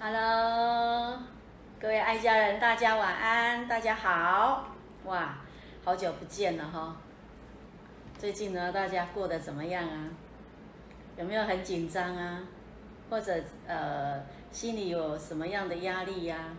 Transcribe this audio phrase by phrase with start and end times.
[0.00, 1.18] Hello，
[1.80, 4.68] 各位爱家人，大家晚安，大家好。
[5.06, 5.40] 哇，
[5.84, 6.96] 好久不见了哈。
[8.16, 10.08] 最近呢，大家过得怎么样啊？
[11.16, 12.44] 有没有很紧张啊？
[13.10, 14.22] 或者呃，
[14.52, 16.56] 心里有什么样的压力呀、啊？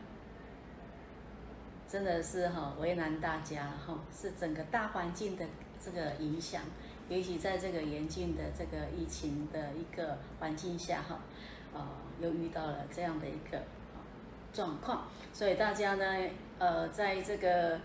[1.87, 5.45] 真的是哈，为难大家哈，是整个大环境的
[5.79, 6.61] 这个影响，
[7.07, 11.17] 尤其在这个严峻的这个疫情的一个环境下哈。
[11.73, 11.79] 呃，
[12.20, 13.61] 又遇到了这样的一个
[14.54, 16.05] 状况，所以大家呢，
[16.57, 17.79] 呃，在这个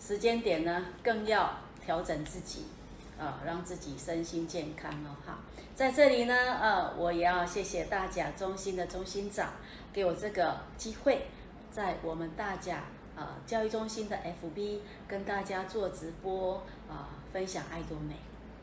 [0.00, 2.66] 时间点呢，更要调整自己，
[3.18, 5.14] 呃，让自己身心健康哦。
[5.24, 5.38] 好，
[5.74, 9.52] 在这里呢，呃，我也要谢谢大甲中心的中心长
[9.92, 11.26] 给我这个机会，
[11.70, 12.78] 在我们大甲
[13.16, 16.56] 啊、呃、教育中心的 FB 跟大家做直播
[16.88, 18.16] 啊、分享爱多美。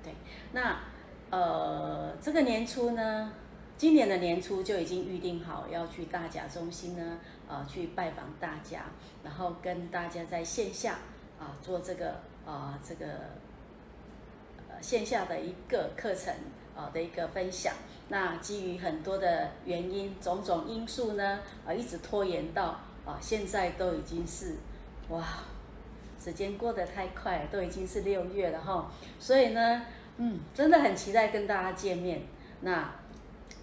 [0.03, 0.14] 对，
[0.52, 0.78] 那
[1.30, 3.31] 呃，这个年初呢。
[3.77, 8.86] 今年的年初就已经预定好要去大甲中心呢，呃，去拜访大家，
[9.23, 10.95] 然后跟大家在线下
[11.39, 13.05] 啊、做这个啊、这个
[14.67, 16.33] 呃线下的一个课程
[16.75, 17.75] 啊、的一个分享。
[18.09, 24.55] 那基于很多的原因，种种因素呢，啊、一直拖延到啊、现在都已经是
[25.09, 25.23] 哇，
[26.20, 28.92] 时间过得太快，都已经是六月了哈。
[29.20, 29.83] 所以呢，
[30.17, 32.23] 嗯，真的很期待跟大家见面。
[32.61, 32.92] 那。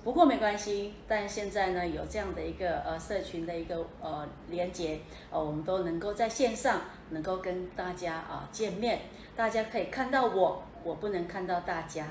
[0.05, 9.01] 不过没关系，但现在呢，有这样的一个呃社群的一个呃连接，呃我们都能够在线上能够跟大家啊、见面，
[9.35, 12.07] 大家可以看到我，我不能看到大家，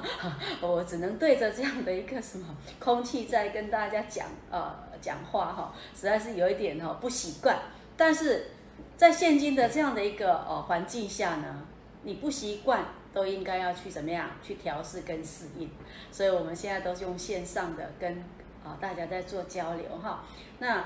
[0.62, 7.58] 我只能对着这样的一个什么空气在跟大家讲呃讲话哈，实在是有一点哈不习惯，
[7.94, 8.52] 但是
[8.96, 11.62] 在现今的这样的一个呃环境下呢，
[12.04, 12.86] 你不习惯。
[13.14, 15.70] 都应该要去怎么样去调试跟适应，
[16.10, 18.18] 所以我们现在都是用线上的跟
[18.64, 20.24] 啊大家在做交流哈。
[20.58, 20.84] 那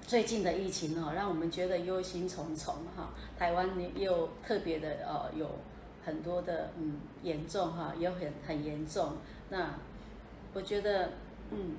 [0.00, 3.10] 最近的疫情哦，让我们觉得忧心忡忡哈。
[3.38, 5.46] 台湾又特别的呃有
[6.02, 9.18] 很多的嗯严重哈，也很很严重。
[9.50, 9.74] 那
[10.54, 11.10] 我觉得
[11.50, 11.76] 嗯，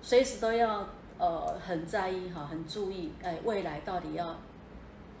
[0.00, 4.34] 随时都要呃很在意哈，很注意哎未来到底要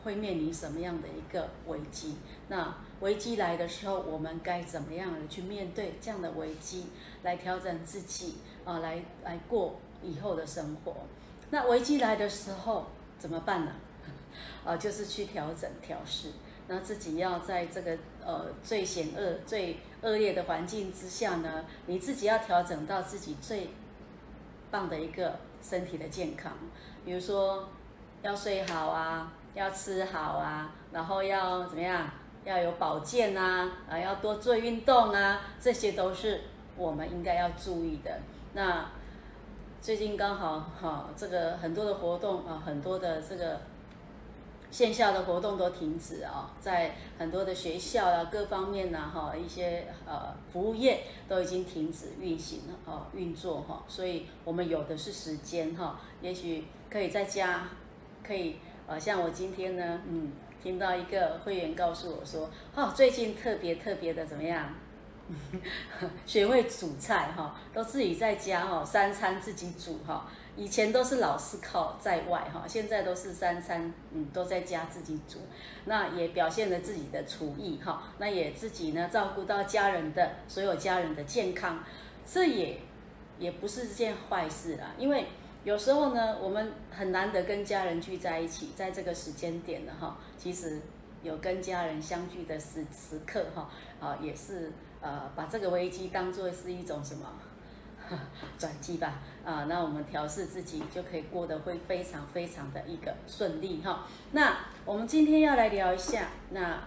[0.02, 2.16] 会面临什么样的一个危机
[2.48, 2.74] 那。
[3.00, 6.86] 危机来的时候，我们该怎么样的去面对这样的危机，
[7.22, 10.94] 来调整自己啊，来来过以后的生活。
[11.50, 12.86] 那危机来的时候
[13.18, 13.72] 怎么办呢？
[14.64, 16.30] 啊， 就是去调整调试。
[16.68, 23.70] 那自己要在这个呃最险恶、最恶劣的环境之下呢，你自己要调整到自己最
[24.70, 26.52] 棒的一个身体的健康。
[27.04, 27.68] 比如说
[28.22, 32.10] 要睡好啊，要吃好啊，然后要怎么样？
[32.46, 36.42] 要有保健啊，啊，要多做运动啊，这些都是
[36.76, 38.20] 我们应该要注意的。
[38.52, 38.88] 那
[39.82, 43.62] 最近刚好哈，这个很多的活动啊，很多的这个
[44.70, 57.70] 线下的活动都停止啊，在很多的学校啊，各方面呐哈，一些呃服务业都已经停止运行了啊，运作哈，所以我们有的是时间哈，也许可以在家，
[58.22, 60.30] 可以呃，像我今天呢，嗯。
[60.62, 64.74] 听到一个会员告诉我说：“哦，最近特别特别的怎么样？
[66.24, 70.28] 学会煮菜哈，都自己在家哈，三餐自己煮哈。
[70.56, 75.40] 以前都是老是靠在外哈，现在都是三餐嗯都在家自己煮。
[75.84, 81.84] 那也表现了自己的厨艺哈，那也自己呢照顾到家人的所有家人的健康，
[82.24, 82.80] 这也
[83.38, 85.26] 也不是件坏事啦，因为。”
[85.66, 90.80] 有时候呢，我们很难得跟家人聚在一起，在这个时间点呢，哈，其实
[91.24, 93.68] 有跟家人相聚的时时刻，哈，
[93.98, 97.32] 啊，也是呃，把这个危机当作是一种什么
[98.56, 104.06] 转机吧，啊，那我们调试自己就可以过得会非常非常的一个顺利，哈。
[104.30, 106.84] 那我们今天要来聊一下，那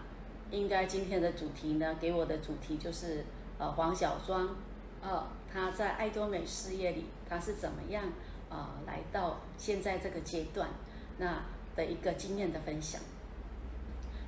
[0.52, 3.26] 应该今天的主题呢，给我的主题就是
[3.58, 4.56] 呃，黄小庄，
[5.02, 8.06] 呃，他在爱多美事业里他是怎么样？
[8.50, 10.68] 啊、来到现在这个阶段，
[11.18, 11.44] 那
[11.76, 13.00] 的一个经验的分享。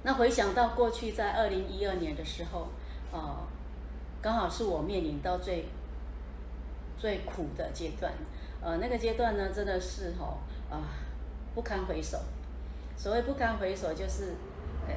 [0.04, 2.68] 那回想到过去在二零一二年的时候，
[3.12, 3.48] 呃，
[4.22, 5.66] 刚好是我面临到最
[6.98, 8.12] 最苦的阶段，
[8.62, 10.38] 呃，那个阶段呢，真的是吼
[10.70, 10.82] 啊、
[11.54, 12.18] 不堪回首。
[12.96, 14.36] 所谓不堪回首，就是
[14.88, 14.94] 呃，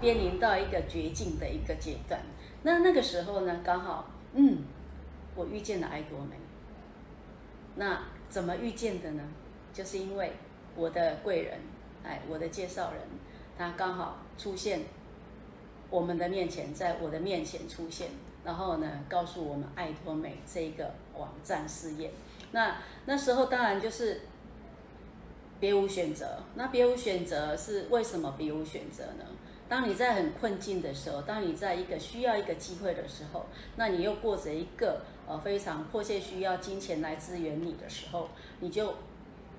[0.00, 2.20] 面临到一个绝境的一个阶段。
[2.62, 4.64] 那那个时候呢，刚好，嗯，
[5.34, 6.36] 我遇见了爱多美。
[7.78, 9.22] 那怎么遇见的呢？
[9.72, 10.32] 就是因为
[10.76, 11.58] 我的贵人，
[12.04, 13.00] 哎，我的介绍人，
[13.56, 14.80] 他刚好出现
[15.88, 18.08] 我们的面前，在我的面前出现，
[18.44, 22.10] 然后呢，告诉我们爱多美这个网站事业。
[22.50, 24.22] 那那时候当然就是
[25.60, 26.42] 别无选择。
[26.54, 29.24] 那别无选择是为什么别无选择呢？
[29.68, 33.46] 当你在很困境的时候，当你在一个需要一个机会的时候，
[33.76, 38.28] 那你又过着一个呃非常迫切需要金钱来支援你的时候，
[38.60, 38.94] 你就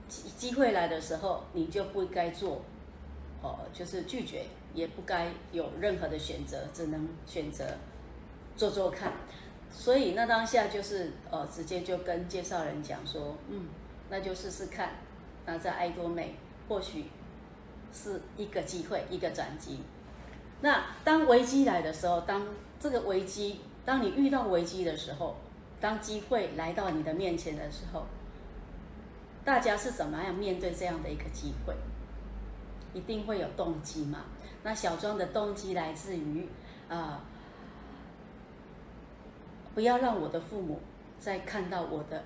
[0.10, 2.62] 机会来的时候，你就不该做，
[3.44, 7.66] 呃，就是拒绝，也不该有任何的选择，只能选择
[8.58, 9.14] 做做看。
[9.72, 13.68] 所以那当下就是呃，直接就跟介绍人讲说，嗯，
[14.10, 14.94] 那就试试看。
[15.46, 16.36] 那在爱多美
[16.68, 17.06] 或许
[17.94, 19.80] 是一个机会，一个转机。
[20.62, 22.48] 那当危机来的时候，当
[22.80, 25.36] 这个危机，当你遇到危机的时候，
[25.80, 28.06] 当机会来到你的面前的时候，
[29.46, 31.74] 大家是怎么样面对这样的一个机会？
[32.94, 34.26] 一定会有动机嘛？
[34.64, 36.48] 那小庄的动机来自于
[36.90, 37.22] 啊。
[39.76, 40.82] 不要让我的父母
[41.20, 42.22] 再看到我的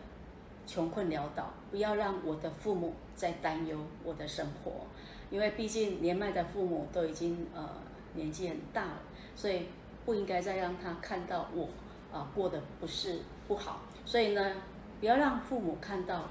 [0.65, 4.88] 穷困潦倒，不要让我的父母再担忧我的生活，
[5.29, 7.69] 因为毕竟年迈的父母都已经呃
[8.15, 9.01] 年纪很大了，
[9.35, 9.67] 所以
[10.05, 11.69] 不应该再让他看到我
[12.11, 14.56] 啊、过得不是不好，所以呢，
[15.00, 16.24] 不要让父母看到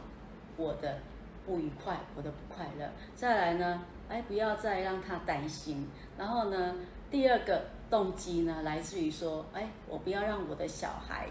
[0.56, 0.98] 我的
[1.46, 2.88] 不愉快，我的不快乐。
[3.14, 5.88] 再来呢，哎，不要再让他担心。
[6.16, 6.74] 然后呢，
[7.10, 7.62] 第二个。
[7.92, 11.28] 动机呢，来自于说，哎，我不要让我的小孩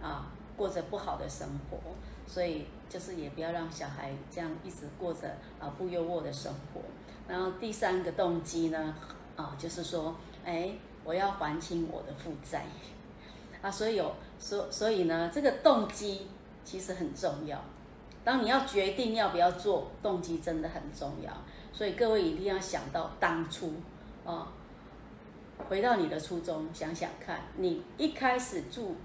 [0.00, 1.76] 啊过着不好的生活，
[2.24, 5.28] 所以就是也不要让小孩这样一直过着
[5.58, 6.80] 啊不优渥的生活。
[7.26, 8.94] 然后第三个动机呢，
[9.34, 10.14] 啊，就是说，
[10.44, 10.70] 哎，
[11.02, 12.64] 我要还清我的负债
[13.60, 16.26] 啊，所以有，所所以呢，这个动机
[16.64, 17.62] 其实很重要。
[18.24, 21.32] 当你要决定要不要做，动机真的很重要。
[21.72, 23.74] 所以各位一定要想到当初
[24.24, 24.52] 啊。
[25.68, 28.96] 回到你的初衷，想想看，你一开始住，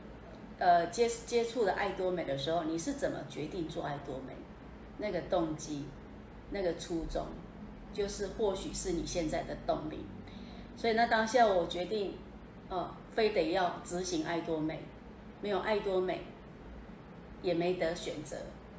[0.57, 4.33] 呃，接接触的爱多美的时候，你是怎么决定做爱多美？
[4.97, 5.85] 那个动机，
[6.49, 7.27] 那个初衷，
[7.93, 10.03] 就是或许是你现在的动力。
[10.75, 12.15] 所以那当下我决定，
[12.67, 14.83] 呃，非得要执行爱多美，
[15.41, 16.21] 没有爱多美，
[17.41, 18.35] 也没得选择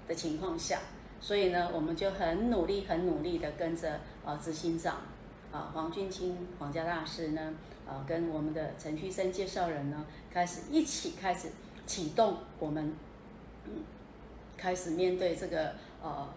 [0.06, 0.80] 的情况下，
[1.20, 4.98] 所以呢，我们就很努力、很努力的跟着呃执行长。
[5.52, 7.54] 啊，黄俊清黄家大师呢，
[7.84, 11.48] 啊，跟我们的陈旭生介绍人呢，开始一起开始
[11.86, 12.94] 启动我们，
[13.64, 13.82] 嗯，
[14.56, 16.28] 开始面对这个呃，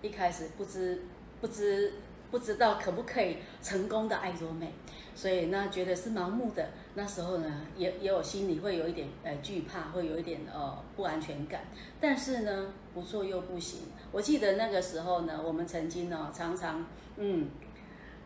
[0.00, 1.02] 一开始不知
[1.38, 1.92] 不知
[2.30, 4.72] 不知道可不可以成功的爱多美，
[5.14, 6.68] 所以呢，觉得是盲目的。
[6.94, 11.64] 那时候呢，也也有心里会有一点呃惧怕，会有一点呃不安全感。
[12.00, 13.80] 但是呢，不做又不行。
[14.12, 16.86] 我记得那个时候呢，我们曾经呢，常常
[17.16, 17.48] 嗯。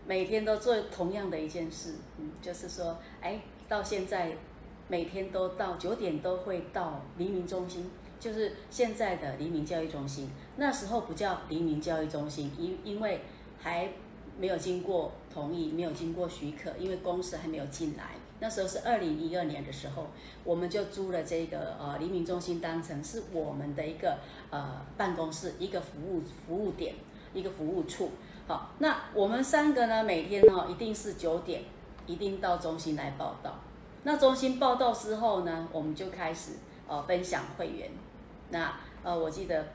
[0.07, 4.33] 每天都做同样的一件事，嗯，就是说，哎，到现在
[4.89, 7.89] 每天都到九点都会到黎明中心，
[8.19, 10.31] 就是现在的黎明教育中心。
[10.57, 13.21] 那时候不叫黎明教育中心，因因为
[13.63, 13.89] 还
[14.39, 18.05] 没有经过同意，没有经过许可，因为公司还没有进来。
[18.43, 20.07] 那时候是二零一二年的时候，
[20.45, 24.19] 我们就租了这个呃黎明中心当成是我们的一个
[24.51, 26.95] 呃办公室，一个服务服务点，
[27.35, 28.13] 一个服务处。
[28.49, 31.65] 好，那我们三个呢，每天呢，一定是九点，
[32.07, 33.59] 一定到中心来报到。
[34.05, 36.53] 那中心报到之后呢，我们就开始
[36.89, 37.91] 呃分享会员。
[38.49, 39.67] 那呃，我记得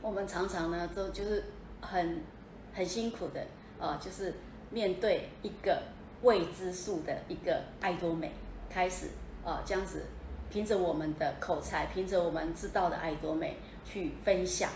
[0.00, 1.44] 我们常常呢，都就是
[1.82, 2.22] 很
[2.72, 3.46] 很辛苦的，
[3.78, 4.34] 呃，就是
[4.70, 5.82] 面对一个
[6.22, 8.32] 未知数的一个爱多美，
[8.68, 9.06] 开始
[9.44, 10.06] 呃这样子，
[10.50, 14.70] 凭着我们的口才，凭着我们知道的爱多美去分享。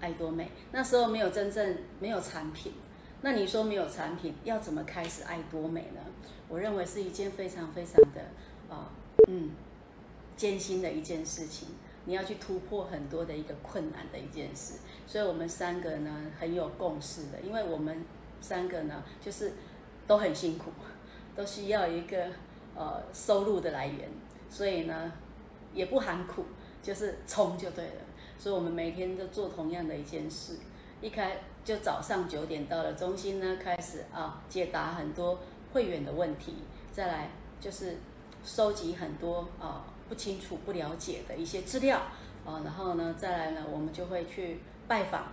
[0.00, 2.74] 爱多美那时候没有真正没有产品，
[3.22, 6.00] 那你说没有产品要怎么开始爱多美呢？
[6.48, 8.20] 我认为是一件非常非常的
[8.68, 8.90] 啊、
[9.28, 9.50] 嗯
[10.36, 11.68] 艰辛的一件事情，
[12.04, 14.74] 你要去突破很多的一个困难的一件事，
[15.06, 18.04] 所以我们三个呢很有共识的，因为我们
[18.40, 19.52] 三个呢就是
[20.06, 20.70] 都很辛苦，
[21.36, 22.26] 都需要一个
[22.74, 24.08] 呃收入的来源，
[24.48, 25.12] 所以呢
[25.72, 26.44] 也不含苦，
[26.82, 28.02] 就是冲就对了。
[28.36, 30.56] 所以，我们每天都做同样的一件事，
[31.00, 35.38] 一开就早上九点到了中心呢，开始啊解答很多
[35.72, 36.56] 会员的问题，
[36.92, 37.30] 再来
[37.60, 37.96] 就是
[38.44, 41.98] 收集很多啊不清楚、不了解的一些资料
[42.44, 45.24] 啊，然后呢，再来呢，我们就会去拜访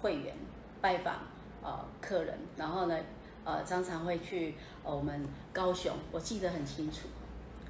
[0.00, 0.34] 会员、
[0.80, 1.16] 拜访
[1.62, 2.98] 呃客人，然后呢，
[3.44, 7.08] 呃，常常会去我们高雄，我记得很清楚，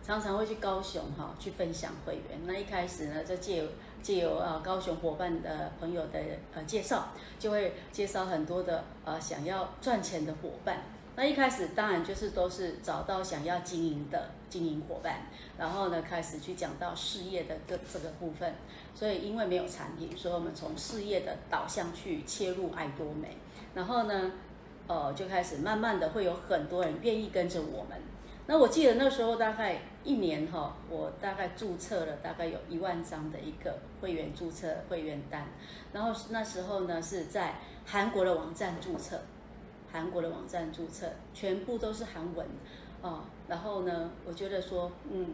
[0.03, 2.41] 常常会去高雄哈去分享会员。
[2.47, 3.67] 那一开始呢，就借
[4.03, 6.21] 借由呃高雄伙伴的朋友的
[6.55, 10.83] 呃介绍，就会介绍很多的呃想要赚钱的伙伴，
[11.17, 15.23] 那一开始当然就是都是找到想要经营的经营伙伴，
[15.59, 18.55] 然后呢开始去讲到事业的这这个部分。
[18.95, 23.37] 所以因为没有产品，所以我们从事业的导向去切入爱多美，
[23.75, 24.33] 然后呢，
[24.87, 27.99] 呃就开始慢慢的会有很多人愿意跟着我们。
[28.47, 35.49] 那我记得那时候大概一年哈，我大概注册了大概有一万张的一个会员注册会员单，
[35.93, 39.19] 然后那时候呢是在韩国的网站注册。
[39.97, 42.47] 韩国的网站注册全部都是韩文，
[43.01, 45.29] 哦，然后呢，我觉得说，嗯，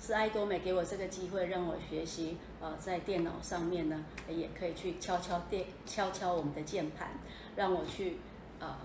[0.00, 7.08] 是爱多美给我这个机会，让我学习，呃，在电脑上面呢，也可以去敲敲电，敲敲我们的键盘，
[7.56, 8.18] 让我去，
[8.60, 8.76] 呃，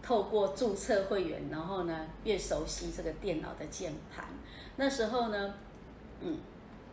[0.00, 4.26] 透过注册会员，然后呢，越熟悉这个电脑的键盘。
[4.76, 5.54] 那时候呢，
[6.20, 6.38] 嗯，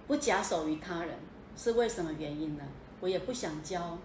[0.08, 1.16] 不假手于他人，
[1.56, 2.64] 是为什么原因呢？
[3.02, 4.00] 我也不想教，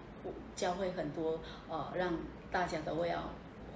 [0.54, 1.40] 教会很多，
[1.70, 2.12] 呃，让。
[2.54, 3.20] 大家都会要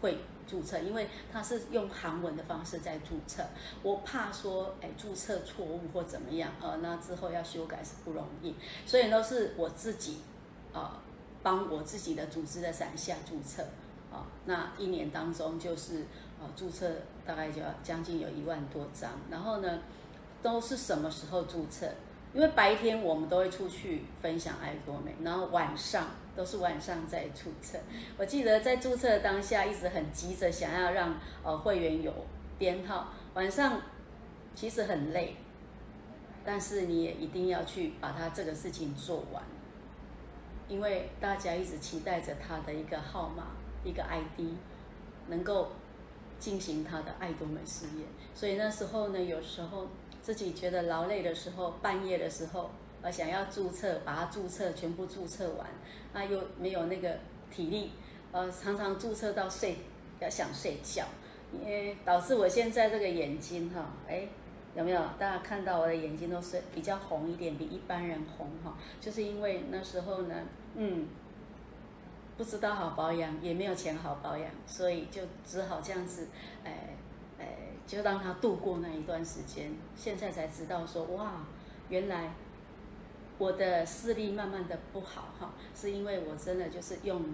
[0.01, 0.17] 会
[0.47, 3.43] 注册，因为他是用韩文的方式在注册，
[3.83, 8.55] 我怕说，哎，注册错误或怎么样，呃，那之后要修改是不容易，
[8.87, 10.19] 所以都是我自己，
[10.73, 10.89] 呃，
[11.43, 13.65] 帮我自己的组织的伞下注册，
[14.13, 16.07] 啊、那一年当中就是，
[16.41, 16.89] 呃，注册
[17.27, 19.81] 大概就要将近有一万多张，然后呢，
[20.41, 21.89] 都是什么时候注册？
[22.35, 27.79] 因为白天我们都会出去分享爱多美，然后晚上都是晚上在注册。
[28.19, 32.13] 我记得在注册当下一直很急着想要让呃会员有
[32.59, 33.81] 编号，晚上
[34.55, 35.37] 其实很累，
[36.45, 39.43] 但是你也一定要去把它这个事情做完，
[40.69, 43.45] 因为大家一直期待着他的一个号码、
[43.83, 44.55] 一个 ID
[45.29, 45.73] 能够
[46.39, 48.05] 进行他的爱多美事业，
[48.35, 49.89] 所以那时候呢，有时候。
[50.29, 52.71] 自己觉得劳累的时候，半夜的时候，
[53.01, 55.67] 呃，想要注册，把它注册全部注册完，
[56.13, 57.17] 那又没有那个
[57.51, 57.93] 体力，
[58.31, 59.79] 呃，常常注册到睡，
[60.21, 61.07] 要想睡觉，
[61.55, 64.29] 因为导致我现在这个眼睛哈，哎，
[64.77, 65.01] 有没有？
[65.19, 70.35] 大家看到我的眼睛都是比较红一点，比一般人红哈，就是因为那时候呢，
[70.75, 71.09] 嗯，
[72.37, 76.29] 不知道好保养，也没有钱好保养，所以就只好这样子，
[76.65, 76.98] 哎。
[77.89, 81.47] 就让他度过那一段时间，现在才知道说哇，
[81.89, 82.35] 原来
[83.39, 87.25] 我的视力慢慢的不好哈，是因为我真的就是用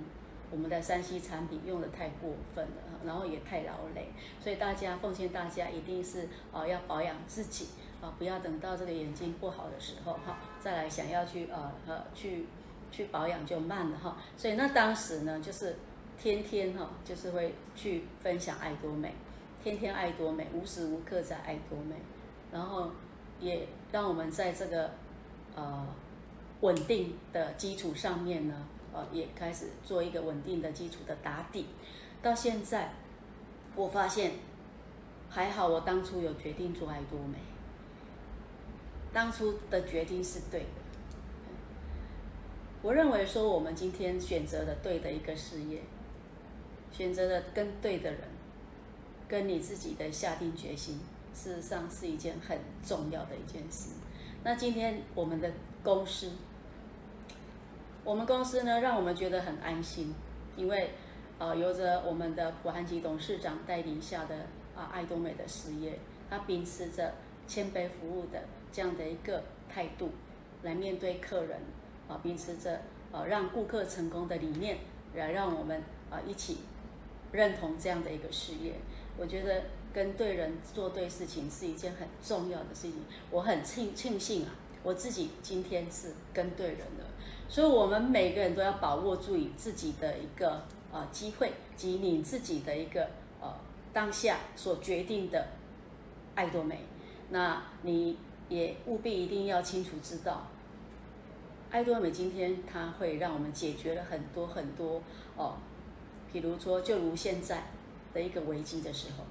[0.52, 7.70] 我们的山西产品用得太过分了，然后也太劳累，所以大家奉劝大家一定是哦要保养自己
[8.00, 12.46] 啊，不要等到这个眼睛不好的时候哈，再来想要去呃呃去
[12.92, 15.74] 去保养就慢了哈，所以那当时呢就是
[16.16, 19.12] 天天哈就是会去分享爱多美。
[19.64, 21.96] 天天爱多美，无时无刻在爱多美，
[22.52, 22.90] 然后
[23.40, 24.90] 也让我们在这个
[25.56, 25.86] 呃
[26.60, 28.54] 稳定的基础上面呢，
[28.92, 31.64] 呃也开始做一个稳定的基础的打底。
[32.22, 32.92] 到现在，
[33.74, 34.32] 我发现
[35.30, 37.38] 还好，我当初有决定做爱多美，
[39.14, 40.66] 当初的决定是对的。
[42.82, 45.80] 我认为说，我们今天选择了对的一个事业，
[46.92, 48.33] 选择了跟对的人。
[49.28, 51.00] 跟你自己的下定决心，
[51.34, 53.90] 事实上是一件很重要的一件事。
[54.42, 55.50] 那今天我们的
[55.82, 56.32] 公司，
[58.04, 60.14] 我们公司呢，让我们觉得很安心，
[60.56, 60.90] 因为
[61.38, 67.14] 呃，有着我们的朴涵吉董事长带领下的啊爱多美的事业，他秉持着
[67.48, 70.10] 谦卑服务的这样的一个态度
[70.62, 71.58] 来面对客人
[72.08, 74.78] 啊，秉持着啊让顾客成功的理念，
[75.14, 76.58] 来让我们啊一起
[77.32, 78.74] 认同这样的一个事业。
[79.16, 82.94] 我觉得跟对人做对事情是一件很重要的事情，
[83.30, 84.50] 我很庆庆幸啊，
[84.82, 87.06] 我自己今天是跟对人了，
[87.48, 93.08] 所以我们每个人都要把握住你自己的一个呃机会及你自己的一个
[93.40, 93.54] 呃
[93.92, 95.46] 当下所决定的
[96.34, 96.80] 爱多美，
[97.30, 98.18] 那你
[98.48, 100.48] 也务必一定要清楚知道，
[101.70, 105.00] 爱多美今天它会让我们解决了很多很多
[105.36, 105.54] 哦，
[106.32, 107.62] 比如说就如现在。
[108.14, 109.24] 的一个危机的时候，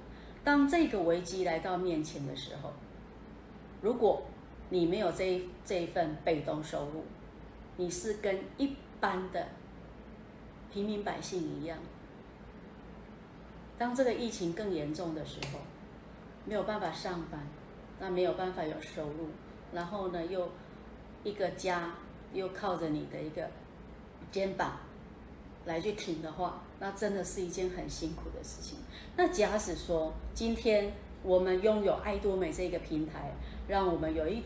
[0.44, 2.72] 当这个危机来到面前的时候，
[3.80, 4.22] 如果
[4.68, 7.04] 你没有这这一份被动收入，
[7.78, 9.48] 你是跟一般的
[10.72, 11.78] 平民百姓一样。
[13.78, 15.60] 当这个疫情更严重的时候，
[16.44, 17.40] 没有办法上班，
[17.98, 19.30] 那没有办法有收入，
[19.72, 20.50] 然后呢，又
[21.24, 21.94] 一个家
[22.32, 23.48] 又靠着你的一个
[24.30, 24.78] 肩膀
[25.64, 26.63] 来去挺的话。
[26.80, 28.78] 那真的是一件很辛苦的事情。
[29.16, 33.32] 那假使说今天我们拥有爱多美这个平台，
[33.68, 34.42] 让我们有一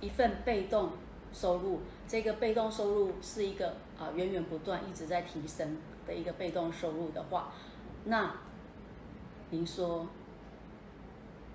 [0.00, 0.90] 一份被动
[1.32, 7.52] 收入，这个被动收入是一个啊源源不断一直在提升的一个被动收入的话，
[8.04, 8.34] 那
[9.50, 10.06] 您说，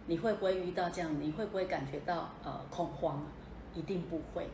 [0.07, 1.21] 你会不会遇到这样？
[1.21, 3.23] 你会不会感觉到呃恐慌？
[3.73, 4.47] 一定不会，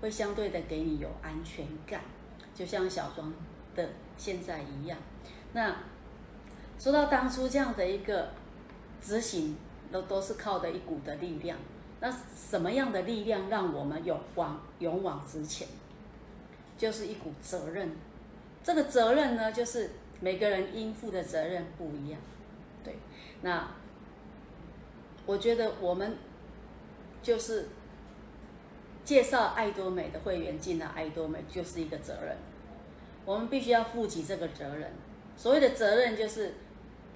[0.00, 2.00] 会相对的给你有安全感，
[2.52, 3.32] 就像小庄
[3.76, 4.98] 的现在一样。
[5.52, 5.76] 那
[6.78, 8.30] 说到当初这样的一个
[9.00, 9.56] 执行，
[9.92, 11.58] 都都是靠的一股的力量。
[12.00, 15.66] 那什么样的力量让我们勇往勇往直前？
[16.76, 17.92] 就是一股责任。
[18.62, 22.20] 这个责任呢，就是每个人应负的责任不一样。
[22.82, 22.96] 对，
[23.42, 23.68] 那
[25.24, 26.16] 我觉得我们
[27.22, 27.68] 就是
[29.04, 32.36] 介绍爱多美的会员进来，爱多美就是一个责任，
[33.24, 34.92] 我们必须要负起这个责任。
[35.36, 36.54] 所谓的责任就是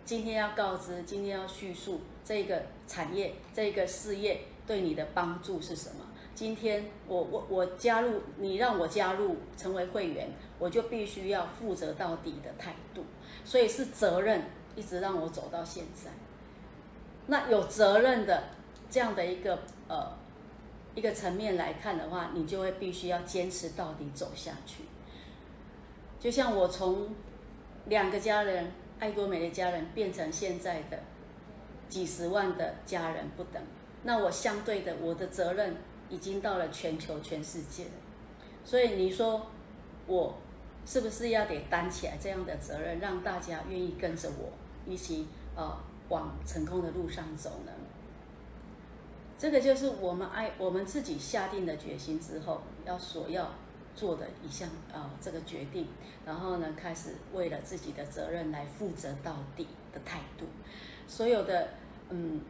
[0.04, 6.06] 今天要告知，今天要叙述这个产业、这个事业对你的帮助是什么。
[6.34, 13.04] 今天我我我加入，你让我加入成为会员，我就必须要负责到底的态度，
[13.44, 14.42] 所以是责任。
[14.76, 16.08] 一直让我走到现在，
[17.26, 18.50] 那有责任的
[18.88, 20.16] 这样的一个呃
[20.94, 24.84] 一个层面来看的话，你就会必须要坚持到底走下去。
[26.20, 27.08] 就像我从
[27.86, 30.98] 两个家人爱多美的家人变成现在的
[31.88, 33.62] 几十万的家人不等，
[34.02, 35.76] 那我相对的我的责任
[36.08, 37.86] 已经到了全球全世界，
[38.64, 39.46] 所以你说
[40.06, 40.34] 我
[40.84, 44.50] 是不是要得担起来这样的责任，让大家愿意跟着我？
[44.90, 47.72] 一起呃往成功的路上走呢，
[49.38, 53.50] 这个就是我们爱我们自己下定的决心之后要所要
[53.98, 55.88] 做的一项啊、呃、这个决定，
[56.24, 60.44] 然后呢开始为了自己的责任来负责到底的态度，
[61.08, 61.70] 所有的
[62.10, 62.40] 嗯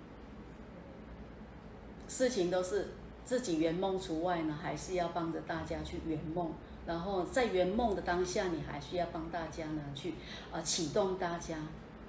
[2.07, 2.89] 事情都是
[3.25, 6.53] 自己圆梦除外呢，还是要帮着大家去圆梦，
[6.87, 10.11] 然后在圆梦的当下，你还需要帮大家呢去
[10.51, 11.57] 啊、呃、启动大家。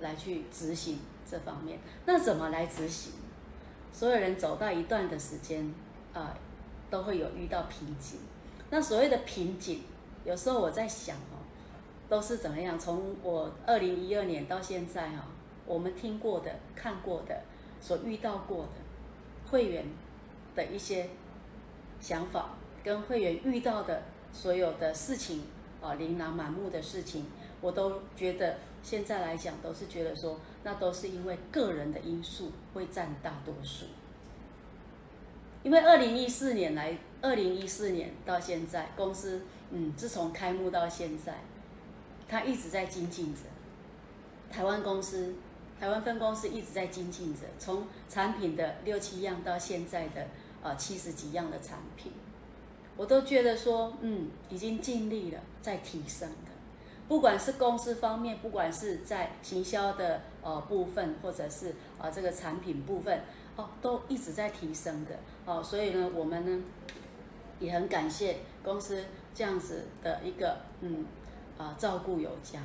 [0.02, 0.98] 来去执行
[1.30, 3.12] 这方面，那怎么来执行？
[3.92, 5.74] 所有人走到一段的时间，
[6.14, 6.34] 啊、
[6.90, 8.18] 都会有遇到瓶颈。
[8.70, 9.82] 那所谓的瓶颈，
[10.26, 11.42] 有时候我在想哦，
[12.08, 12.78] 都是怎么样？
[12.78, 15.28] 从我二零一二年到现在哈，
[15.66, 17.42] 我们听过的、看过的、
[17.82, 18.72] 所遇到过的
[19.50, 19.86] 会员
[20.56, 21.10] 的一些
[22.00, 25.44] 想法，跟会员遇到的所有的事情
[25.82, 27.26] 啊，琳琅满目的事情，
[27.62, 28.58] 我都觉得。
[28.82, 33.84] 现在来讲，都是觉得说，那都是因为个人的因素会占大多数。
[35.64, 39.42] 因为二零一四年来，二零一四年到现在，公司
[39.72, 41.36] 嗯，自从开幕到现在，
[42.28, 43.42] 它一直在精进着。
[44.50, 45.36] 台湾公司，
[45.80, 50.28] 台湾分公司一直在精进着，从产品的六七样到现在的
[50.64, 52.12] 呃七十几样的产品，
[52.96, 56.30] 我都觉得说，嗯，已经尽力了，在提升。
[57.08, 63.24] 不管是公司方面，不管是在行销的呃部分，或者是啊、这个产品部分，
[63.60, 65.62] 哦，都一直在提升的哦。
[65.62, 66.64] 所以呢，我们呢
[67.60, 69.04] 也很感谢公司
[69.36, 71.06] 这样子的一个嗯
[71.58, 72.62] 啊、照顾有加，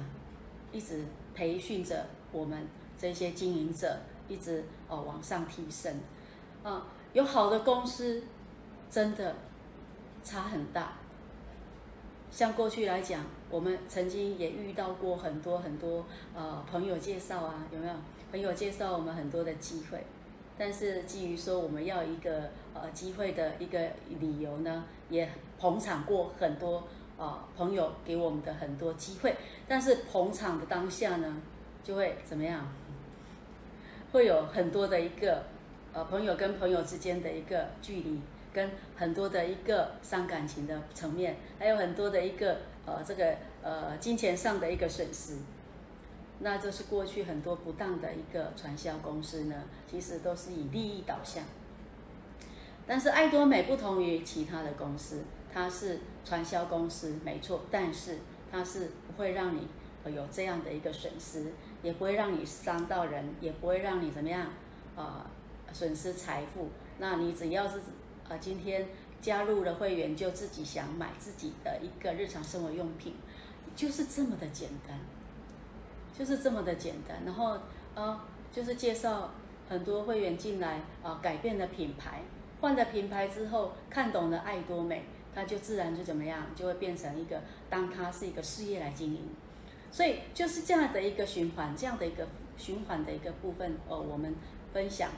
[0.71, 1.05] 一直
[1.35, 2.65] 培训着我们
[2.97, 5.93] 这些经营者，一直哦往上提升
[6.63, 8.23] 啊、有好的公司，
[8.89, 9.35] 真的
[10.23, 10.93] 差很大。
[12.31, 16.05] 像过去来讲，我们曾经也遇到过很多很多
[16.37, 17.95] 呃朋友介绍啊，有没有
[18.31, 20.07] 朋友介绍我们很多的机会？
[20.59, 23.91] 但是基于说我们要一个呃机会的一个
[24.21, 26.85] 理由呢，也捧场过很多
[27.17, 29.37] 呃朋友给我们的很多机会，
[29.67, 31.37] 但是捧场的当下呢，
[31.83, 32.69] 就会怎么样？
[34.13, 35.45] 会有很多的一个
[35.93, 38.21] 呃朋友跟朋友之间的一个距离。
[38.55, 45.39] 跟很多的一个伤感情的层面，还有很多的一个呃这个呃金钱上的一个损失，
[46.41, 51.43] 那这是过去很多不当的一个传销公司呢，其实都是以利益导向。
[52.87, 58.19] 但是爱多美不同于其他的公司，它是传销公司没错，但是
[58.51, 59.67] 它是不会让你
[60.13, 64.43] 有这样的一个损失，也不会让你伤到人，也不会让你怎么样
[64.97, 65.31] 啊、
[65.67, 66.69] 呃、损失财富。
[66.99, 67.81] 那你只要是。
[68.27, 68.89] 啊，今天
[69.21, 73.13] 加入了会员就自己想买自己的一个日常生活用品，
[73.77, 74.99] 就是这么的简单，
[76.17, 77.19] 就是这么的简单。
[77.25, 77.59] 然后
[77.95, 78.21] 呃，
[78.53, 79.31] 就是介绍
[79.69, 82.23] 很多会员进来啊，改变了品牌，
[82.61, 89.21] 换了品牌之后，看懂了爱多美，他就自然就怎么样，就会变成一个当他是一个事业来经营。
[89.91, 94.35] 所以就是这样的一个循环，这样的一个循环的一个部分，呃，我们
[94.73, 95.11] 分享。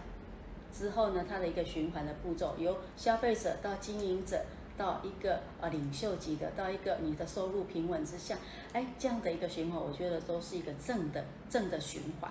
[0.72, 4.44] 之后呢，它的一个循环的步骤，由消费者到经营者，
[4.76, 8.36] 到一个呃领袖级的，到一个你的收入平稳之下，
[8.72, 12.30] 哎，这样的一个循环，我觉得都是一个正的正的循环。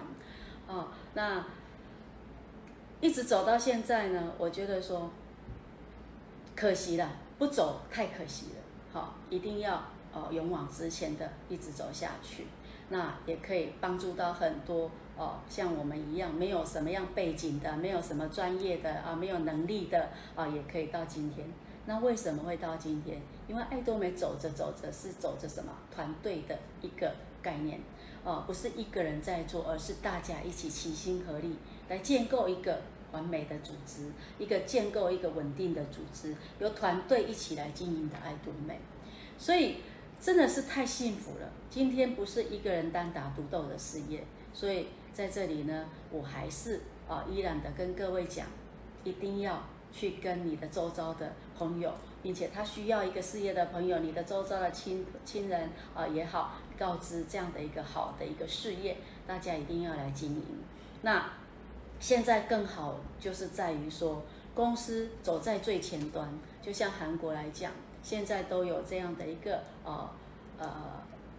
[0.67, 1.45] 哦，那
[3.01, 5.11] 一直走到现在呢，我觉得说
[6.55, 8.61] 可惜了，不走太可惜了，
[8.93, 12.47] 好、哦，一定要哦勇往直前的一直走下去，
[12.89, 21.45] 那也可以帮助到很多哦像我们一样没有什么样背景的，没有什么专业的啊，没有能力的啊，也可以到今天。
[21.87, 23.21] 那为什么会到今天？
[23.47, 27.79] 因为爱多美走着走着是走着什么团队的一个概念，
[28.23, 38.79] 哦，不是一个人在做，而是大家一起齐心合力来建构一个完美的组织，一个建构一个稳定的组织，由团队一起来经营的爱多美。
[39.37, 39.77] 所以
[40.19, 41.51] 真的是太幸福了。
[41.69, 48.47] 今天不是一个人单打独斗的事业，所以在这里呢，我还是啊依然的跟各位讲，
[49.03, 49.61] 一定要。
[49.95, 60.43] 去跟你的周遭的朋友，并且他需要一个事业的朋友，你的周遭的亲亲人啊也好，告知这样的一个好的一个事业，大家一定要来经营。
[61.01, 61.31] 那
[61.97, 66.27] 现在更好就是在于说，公司走在最前端，
[66.61, 67.71] 就像韩国来讲，
[68.03, 70.09] 现在都有这样的一个呃
[70.57, 70.67] 呃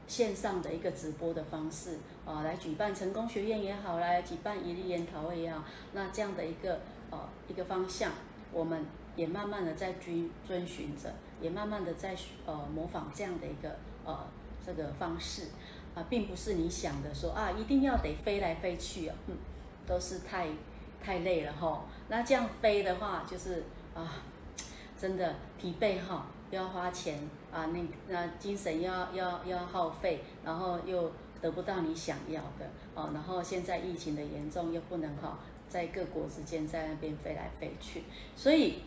[0.06, 8.12] 线上的一个直播的方式啊，来举办成功学院也好，来举办一日研讨会也好，那这样的一个呃一个方向。
[8.56, 12.16] 我们也慢慢的在遵遵循着，也慢慢的在
[12.46, 14.26] 呃模仿这样的一个呃
[14.64, 15.48] 这个方式
[15.94, 19.36] 啊，并不是你想的说啊一定要得飞来飞去啊，嗯，
[19.86, 20.48] 都是太
[21.04, 21.84] 太累了哈。
[22.08, 23.64] 那这样飞的话，就是
[23.94, 24.22] 啊，
[24.98, 35.38] 真的疲惫哈，要花钱啊，那那精神要要要耗费，然后又得不到你想要的哦，然后现在疫情的严重又不能哈。
[35.76, 38.02] 在各国之间，在那边飞来飞去，
[38.34, 38.78] 所以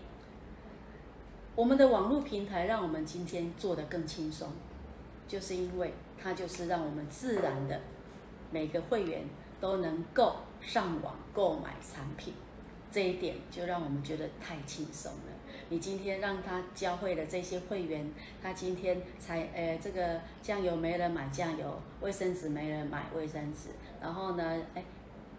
[1.56, 4.50] 我们的网络平台让我们今天做得更轻松，
[5.28, 7.80] 就是因为它就是让我们自然的
[8.50, 9.22] 每个会员
[9.62, 12.34] 都能够上网购买产品，
[12.92, 15.32] 这一点就让我们觉得太轻松了。
[15.70, 23.70] 你今天让他教会了这些会员，他今天才呃这个酱油没人买酱油，卫生纸没人买卫生纸，
[24.02, 24.84] 然后呢，哎。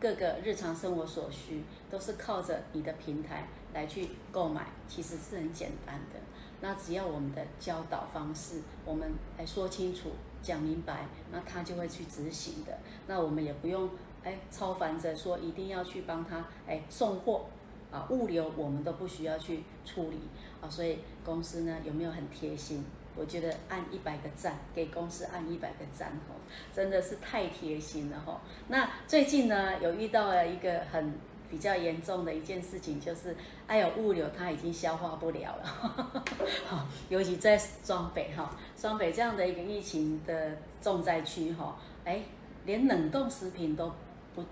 [0.00, 6.18] 各个日常生活所需都是靠着你的平台来去购买，其实是很简单的。
[6.62, 12.78] 那只要我们的教导方式，我们来说清楚、讲明白，那他就会去执行的。
[13.06, 13.90] 那我们也不用
[14.24, 17.44] 哎超烦着说一定要去帮他哎送货
[17.92, 20.18] 啊，物流我们都不需要去处理
[20.62, 20.68] 啊。
[20.70, 22.82] 所以公司呢有没有很贴心？
[23.16, 26.34] 我觉得按一百个赞，给公司按一百个赞吼，
[26.72, 28.40] 真的是太贴心了哈。
[28.68, 31.12] 那最近呢，有遇到了一个很
[31.50, 35.64] 比较严重的一件事情，就是哎呦物流它已经消化不了了，
[36.66, 42.22] 好，尤其在双北哈，双北这样的一个疫情的重灾区哈，哎，
[42.64, 43.92] 连冷冻食品都
[44.34, 44.44] 不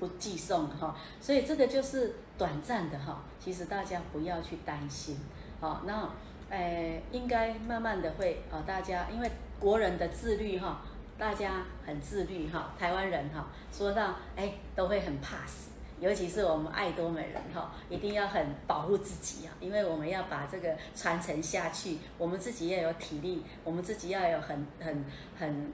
[0.00, 5.16] 不寄送哈，所以这个就是短暂的哈，其实大家不要去担心，
[5.60, 6.10] 好，那。
[6.52, 10.82] 哎，应该慢慢的会啊，大家因为国人的自律哈，
[11.16, 25.02] 大家很自律哈，台湾人哈，说到哎都会很怕死，尤其是我们爱多美人哈，一定要很保护自己啊，因为我们要把这个传承下去，我们自己要有体力，我们自己要有很很
[25.38, 25.72] 很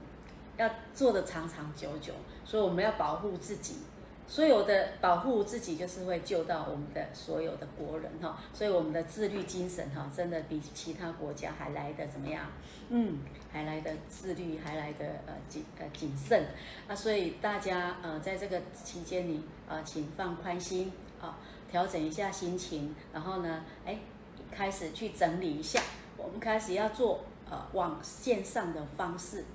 [0.55, 2.13] 要做的长长久久，
[2.45, 3.79] 所以我们要保护自己。
[4.29, 12.45] 所有的保护自己，就是会救到我们的所有的国人哈，所以我们的自律精神哈，真的比其他国家还来得怎么样？
[12.89, 13.17] 嗯，
[13.51, 16.45] 还来得自律，还来得呃谨呃谨慎
[16.87, 21.39] 那，所以大家呃在这个期间里啊，请放宽心啊，
[21.71, 23.97] 调整一下心情，然后呢，哎，
[24.51, 25.81] 开始去整理一下，
[26.17, 29.45] 我们开始要做呃往线上的方式，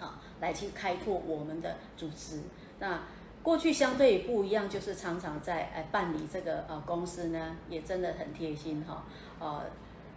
[0.00, 2.40] 啊，来去开拓我们的组织
[2.80, 3.00] 那。
[3.42, 9.02] 过去相对不一样，就是常常在哎办理这个呃公司呢，也真的很贴心哈，
[9.38, 9.62] 呃，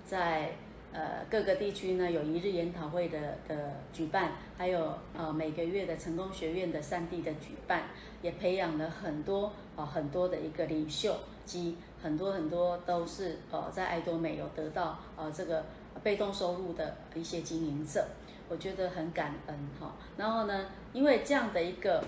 [0.06, 0.52] 在
[0.92, 7.84] 呃各个地区呢有一日研讨会的的举办，还有呃每个月的成功学院的三地的举办，
[8.22, 15.64] 也培养了很多呃很多的一个领袖及很多很多都是呃在爱多美有得到呃这个
[16.04, 18.06] 被动收入的一些经营者，
[18.50, 19.96] 我觉得很感恩哈。
[20.18, 22.04] 然后呢，因为这样的一个。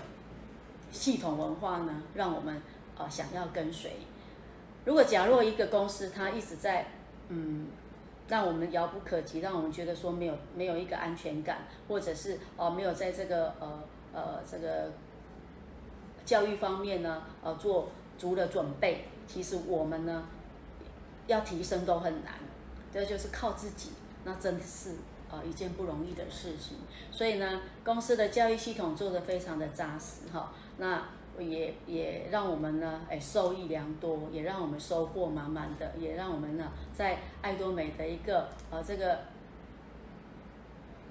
[0.92, 2.60] 系统文化呢，让我们
[2.96, 3.92] 呃想要跟随。
[4.84, 6.86] 如果假若一个公司它一直在
[7.28, 7.66] 嗯，
[8.28, 14.92] 让我们遥不可及，让我们觉得说没有没有一个安全感，或者是哦、没有在这个呃呃这个
[16.24, 20.26] 教育方面呢呃做足了准备，其实我们呢
[21.26, 22.34] 要提升都很难，
[22.92, 23.90] 这就是靠自己，
[24.24, 24.92] 那真的是。
[25.28, 26.76] 呃，一件不容易的事情，
[27.10, 30.52] 所以呢，公司的教育系统做得非常的扎实哈。
[30.78, 31.02] 那
[31.38, 39.20] 也也让我们呢，哎，受益良多，也让我们收获满满的，也让我们呢，在爱多美的一个呃这个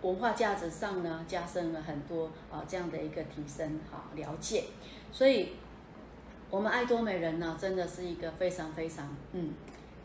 [0.01, 4.65] 文化价值上呢，加深了很多啊、呃、这样的一个提升哈了解，
[5.11, 5.53] 所以
[6.49, 9.53] 我们爱多美人呢，真的是一个非常非常嗯，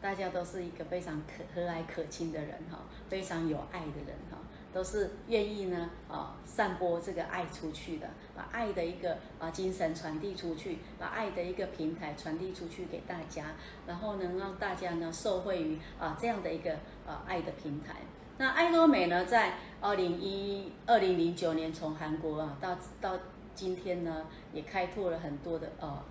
[0.00, 4.38] 大家都是一个非常可和蔼可亲的人哈，非常有爱的人哈。
[4.72, 13.46] 都是愿意呢，啊，散播这个爱出去的，把爱的一个啊精神传递出去，把爱的一个平台传递出去给大家，
[13.86, 16.74] 然后能让大家呢受惠于啊这样的一个
[17.06, 17.96] 啊爱的平台。
[18.38, 23.18] 那爱多美呢，在二零一二零零九年从韩国啊到到
[23.54, 26.02] 今天呢，也开拓了很多的呃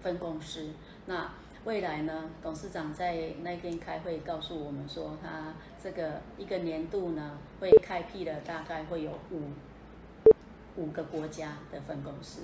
[0.00, 0.70] 分公司。
[1.06, 1.32] 那
[1.64, 9.42] 未来呢，董事长在那天开会告诉我们说，他这个一个年度呢，会开辟了大概会有五
[10.74, 12.40] 五个国家的分公司。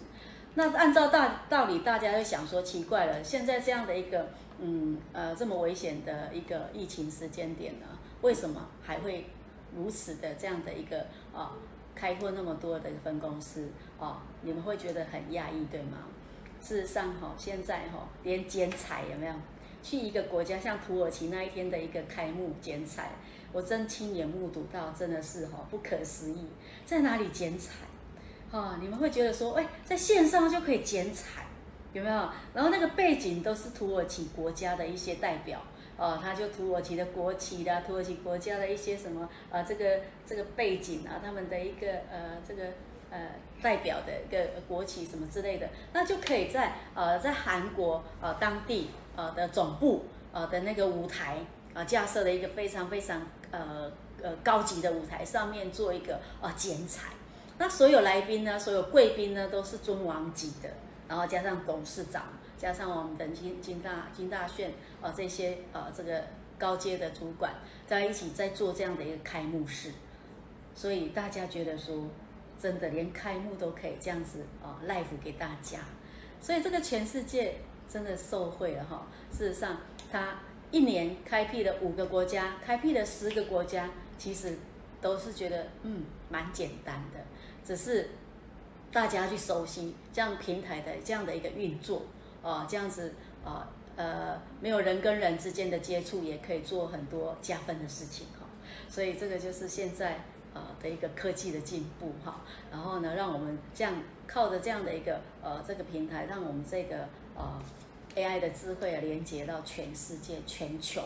[0.54, 4.28] 那按照大道理，大家就想说奇怪了，现在这样的一个
[4.61, 7.87] 嗯呃这么危险的一个疫情时间点呢，
[8.22, 9.26] 为什么还会
[9.74, 11.57] 如此的这样的一个啊
[11.92, 14.22] 开拓那么多的分公司啊？
[14.42, 15.98] 你们会觉得很讶异，对吗？
[16.61, 19.33] 事实上，哈，现在哈，连剪彩有没有？
[19.83, 23.11] 去一个国家，像土耳其那一天的一个开幕剪彩，
[23.53, 26.49] 我真亲眼目睹到，真的是哈不可思议。
[26.85, 27.87] 在哪里剪彩？
[28.51, 31.47] 哈，你们会觉得说，哎，在线上就可以剪彩，
[31.92, 32.29] 有没有？
[32.53, 35.62] 然后那个背景都是土耳其国家的一些代表，
[35.97, 42.64] 哦，他就土耳其的国旗啦，土耳其国家的一些什么，呃，这个这个背景啊，他们的一个呃这个。
[43.11, 43.18] 呃，
[43.61, 51.38] 代表的一个国旗什么之类的，那就可以在呃在韩国呃当地呃的总部呃的那个舞台
[51.75, 53.90] 啊架设了一个非常非常呃
[54.23, 57.09] 呃高级的舞台上面做一个呃剪彩，
[57.59, 60.71] 那所有来宾呢，所有贵宾呢都是尊王级的，
[61.09, 62.25] 然后加上董事长，
[62.57, 66.25] 加上我们的金金大金大炫呃这些呃这个
[66.59, 67.55] 高阶的主管
[67.87, 69.92] 在一起在做这样的一个开幕式，
[70.75, 72.05] 所以大家觉得说。
[72.61, 75.79] 真的连开幕都可以这样子啊，live 给大家，
[76.40, 77.55] 所以这个全世界
[77.88, 79.07] 真的受惠了哈。
[79.33, 79.79] 事实上，
[80.11, 80.40] 他
[80.73, 84.59] 一年开辟了五个国家，开辟了十个国家，其实
[85.01, 87.21] 都是觉得嗯蛮简单的，
[87.64, 88.09] 只是
[88.90, 92.03] 大家去熟悉这样平台的这样的一个运作
[92.42, 93.12] 啊，这样子
[93.44, 98.47] 啊呃没有人跟人之间的接触，也可以做很多加分的事情哈。
[98.88, 100.25] 所以这个就是现在。
[100.59, 102.40] 呃的一个科技的进步哈，
[102.71, 103.94] 然后呢，让我们这样
[104.27, 107.62] 靠着这样的一个呃这个平台，让我们这个呃
[108.16, 111.03] AI 的智慧啊连接到全世界全球，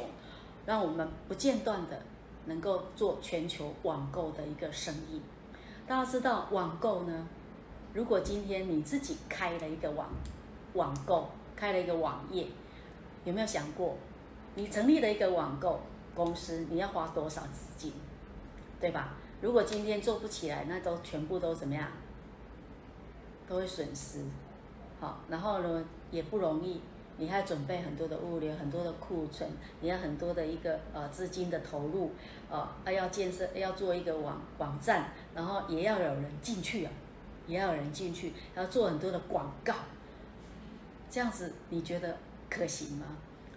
[0.65, 2.01] 让我们不间断的
[2.47, 5.21] 能够做全球网购的一个生意。
[5.87, 7.27] 大家知道网购呢，
[7.93, 10.09] 如果今天你自己开了一个网
[10.75, 12.47] 网购，开了一个网页，
[13.25, 13.97] 有没有想过，
[14.55, 15.81] 你成立了一个网购
[16.15, 17.93] 公司，你要花多少资金，
[18.81, 19.15] 对吧？
[19.43, 21.89] 如果今天做不起来，那都全部都怎么样？
[23.49, 24.21] 都会损失，
[25.01, 26.81] 好，然后呢也不容易，
[27.19, 29.51] 你还要准备很多的物流，很多的库存，
[29.81, 32.13] 你要很多的一个呃资金的投入，
[32.49, 36.93] 呃，要建设，要做一个网网站，然后也要有人进去啊，
[37.49, 39.75] 也要有人进去，要做很多的广告，
[41.11, 42.17] 这样子你觉得
[42.49, 43.07] 可行吗？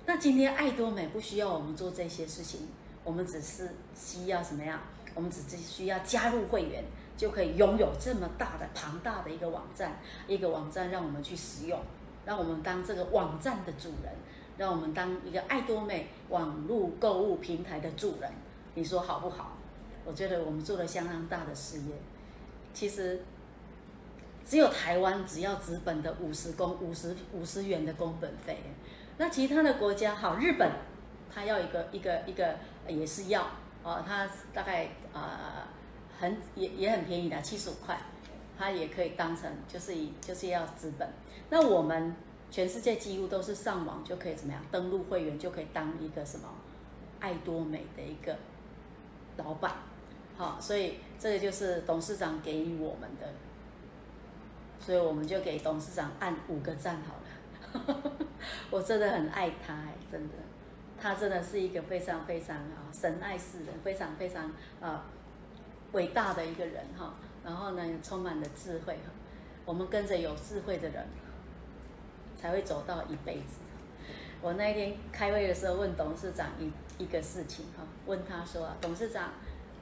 [0.08, 2.68] 那今天爱多美不需要我们做这些事情，
[3.04, 4.82] 我们只是需要什么样？
[5.16, 6.84] 我们只需要加入会员，
[7.18, 9.98] 就可以拥有这么大的庞大的一个网站，
[10.28, 11.80] 一个网站让我们去使用，
[12.26, 14.14] 让我们当这个网站的主人，
[14.58, 18.30] 让我们当一个爱多美网络购物平台的主人，
[18.74, 19.58] 你说好不好？
[20.04, 21.96] 我觉得我们做了相当大的事业。
[22.74, 23.24] 其实
[24.46, 28.60] 只有台湾只要纸本的五十公五十五十元的工本费，
[29.18, 30.70] 那其他的国家好，日本
[31.34, 32.56] 它要一个一个一个
[32.88, 33.48] 也是要。
[33.86, 35.68] 哦，它大概啊、呃、
[36.20, 37.96] 很也也很便宜的，七十五块，
[38.58, 41.08] 它也可以当成就是以就是要资本。
[41.52, 42.16] 那我们
[42.50, 46.50] 全世界几乎都是上网就可以怎么样登录会员就可以当一个什么
[47.20, 48.36] 爱多美的一个
[49.38, 49.72] 老板，
[50.36, 53.28] 好、所以这个就是董事长给予我们的，
[54.80, 58.12] 所以我们就给董事长按五个赞好了。
[58.72, 60.34] 我真的很爱他哎，真的。
[61.00, 65.06] 他真的是一个非常非常啊神爱世人，非常非常啊
[65.92, 67.14] 伟大的一个人哈。
[67.44, 69.12] 然后呢，充满了智慧哈。
[69.66, 71.06] 我们跟着有智慧的人，
[72.36, 73.60] 才会走到一辈子。
[74.42, 76.72] 我那一天开会的时候，问董事长一
[77.04, 79.32] 一个事情哈，问他说：“董事长，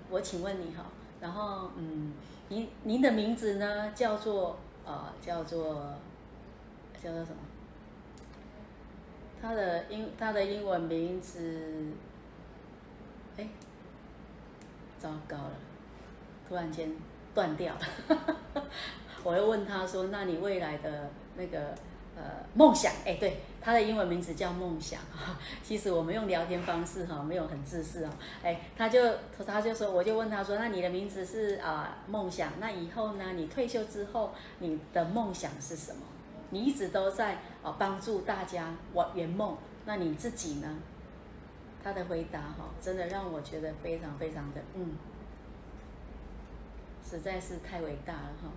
[0.09, 0.85] 我请问你哈，
[1.19, 2.13] 然后嗯，
[2.49, 5.95] 您您的名字呢叫做呃叫做
[7.01, 7.37] 叫做什么？
[9.43, 11.91] 他的英他的英文名字，
[13.35, 13.45] 哎，
[14.97, 15.51] 糟糕了，
[16.47, 16.89] 突然间
[17.35, 18.63] 断掉了。
[19.21, 21.75] 我又问他说：“那你未来的那个？”
[22.15, 22.21] 呃，
[22.53, 25.01] 梦想，哎，对，他的英文名字叫梦想。
[25.63, 28.09] 其实我们用聊天方式哈，没有很自私哦。
[28.43, 29.01] 哎，他就
[29.43, 33.33] 他就说，我就问他说，那你的名字是啊梦想，那以后呢？
[33.33, 36.01] 你退休之后，你的梦想是什么？
[36.53, 40.77] 你一直都在啊帮助大家圆圆梦，那你自己呢？
[41.83, 44.95] 他的回答哈，真的让我觉得非常非常的嗯，
[47.03, 48.49] 实在是太伟大了哈。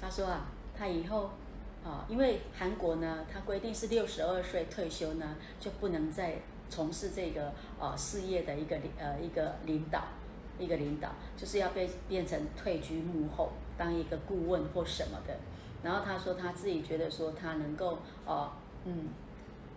[0.00, 1.30] 他说啊，他以后。
[1.82, 6.34] 啊，因为韩国呢，他规定是六十二岁退休呢，就不能再
[6.68, 10.04] 从事这个呃事业的一个呃一个领导，
[10.58, 11.08] 一个领导，
[11.38, 15.34] 就是要被变成退居幕后，当一个顾问或什么的。
[15.82, 18.50] 然后他说他自己觉得说他能够哦，
[18.84, 19.08] 嗯，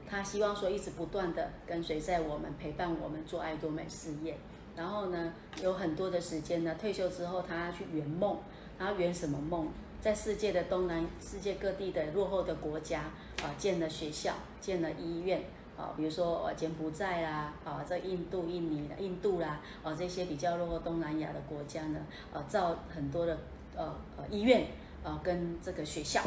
[0.08, 4.38] 他希望说一直不断的跟随在我们陪伴我们做爱多美事业。
[4.76, 8.38] 然后呢，有很多的时间呢，退休之后他要去圆梦，
[8.78, 9.70] 他圆什么梦？
[10.02, 13.04] 在世界的东南世界各地的落后的国家
[13.42, 15.44] 啊，建了学校，建了医院
[15.78, 22.00] 啊，比如说柬埔寨啦啊，这印度、印尼印度啦啊，这些比较落后东南亚的国家呢，
[22.34, 23.38] 啊，造很多的
[23.78, 24.66] 呃呃医院
[25.04, 26.22] 啊跟这个学校，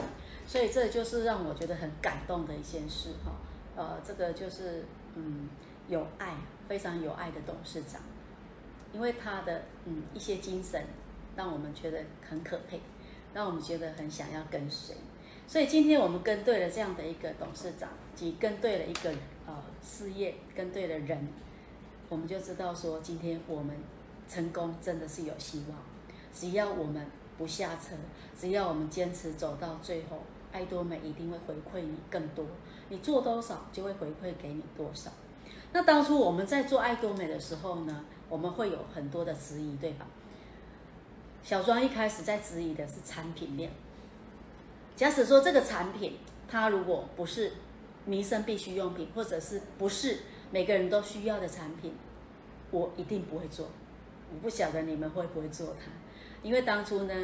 [0.47, 3.33] 所以这就是让我觉得很感动的一件事哈。
[3.77, 4.85] 呃，这个就是
[5.15, 5.49] 嗯
[5.89, 6.35] 有爱，
[6.69, 8.01] 非常有爱的董事长，
[8.93, 10.85] 因为他的嗯一些精神，
[11.37, 12.81] 让我们觉得很可佩。
[13.35, 14.97] 让我们觉得很想要跟随，
[15.47, 19.11] 所以今天我们跟对了这样的一个董事长，及跟对了一个
[19.47, 21.29] 呃事业，跟对了人，
[22.09, 23.77] 我们就知道说，今天我们
[24.27, 25.79] 成功真的是有希望。
[26.33, 27.07] 只要我们
[27.39, 27.95] 不下车，
[28.39, 30.23] 只要我们坚持走到最后，
[30.53, 32.45] 爱多美一定会回馈你更多。
[32.89, 35.11] 你做多少，就会回馈给你多少。
[35.73, 40.07] 那当初我们在做爱多美的时候呢，我们会有很多的质疑，对吧？
[41.43, 43.71] 小庄一开始在质疑的是产品链。
[44.97, 46.19] 假使说这个产品，
[46.49, 47.53] 它如果不是
[48.05, 50.21] 民生必需用品，或者是不是
[50.51, 51.95] 每个人都需要的产品，
[52.71, 53.69] 我一定不会做。
[54.33, 55.91] 我不晓得你们会不会做它，
[56.47, 57.15] 因为当初呢，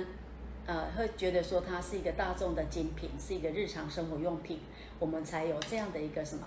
[0.67, 4.59] 呃，会觉得说它是一个大众的精品，是一个日常生活用品，
[4.99, 6.45] 我们才有这样的一个什么，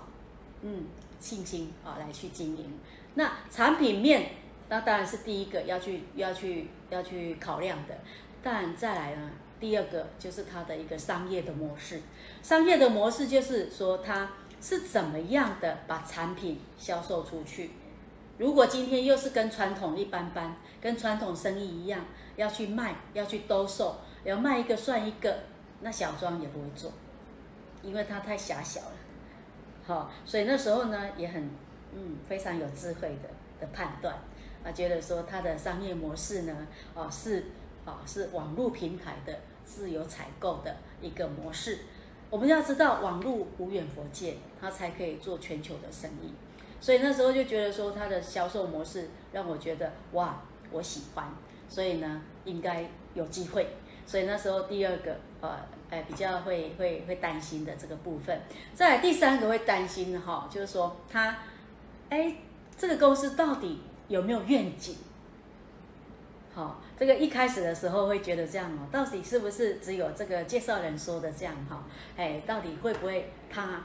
[0.62, 0.84] 嗯，
[1.22, 2.78] 信心啊来去经营。
[3.14, 4.32] 那产品面。
[4.68, 7.96] 那当然是第一个要去要去要去考量的，
[8.42, 12.02] 但再来呢，第二个就是它的一个商业的模式。
[12.42, 17.70] 商业的模式就是说，它是怎么样的把产品销售出去。
[18.40, 25.36] 如果今天又是跟传统一般般，跟传统生意一样，要去卖，要去兜售，要卖一个算一个，
[25.82, 26.92] 那小庄也不会做，
[27.82, 28.92] 因为它太狭小了。
[29.88, 31.50] 好，所以那时候呢，也很
[31.96, 34.14] 嗯非常有智慧的的判断。
[34.64, 36.56] 啊觉得说他的商业模式呢，
[36.94, 37.46] 哦是，
[37.84, 41.80] 哦是网络平台的自由采购的一个模式。
[42.30, 46.32] 我们要知道网络无远弗届，他才可以做全球的生意。
[46.80, 50.44] 所以那时候就觉得说他的销售模式让我觉得哇，
[50.76, 51.26] 我喜欢。
[51.68, 53.76] 所以呢，应该有机会。
[54.06, 55.58] 所以那时候第二个，呃，
[55.90, 58.42] 哎比较会会会担心的这个部分。
[58.74, 61.38] 再来第三个会担心的哈，就是说他，
[62.10, 62.36] 哎，
[62.78, 63.82] 这个公司到底。
[64.08, 64.98] 有没有愿景？
[66.54, 71.84] 好，这个一开始的时候会觉得这样哦，到底是不是只有这个介绍人说的这样哈？
[72.16, 73.82] 哎，到底会不会他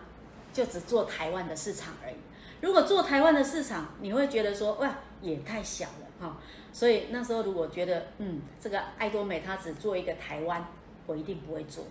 [0.53, 2.17] 就只做台湾的市场而已？
[2.61, 6.37] 如果做台湾的市场，你会觉得说哇，也太小了哈。
[6.73, 10.65] 所以那时候如果觉得嗯，这个爱多美它只做一个台湾，
[11.07, 11.85] 我一定不会做，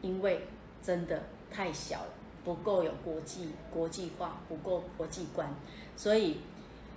[0.00, 0.46] 因为
[0.82, 2.10] 真的太小了，
[2.44, 5.48] 不够有国际国际化，不够国际观，
[5.96, 6.38] 所以。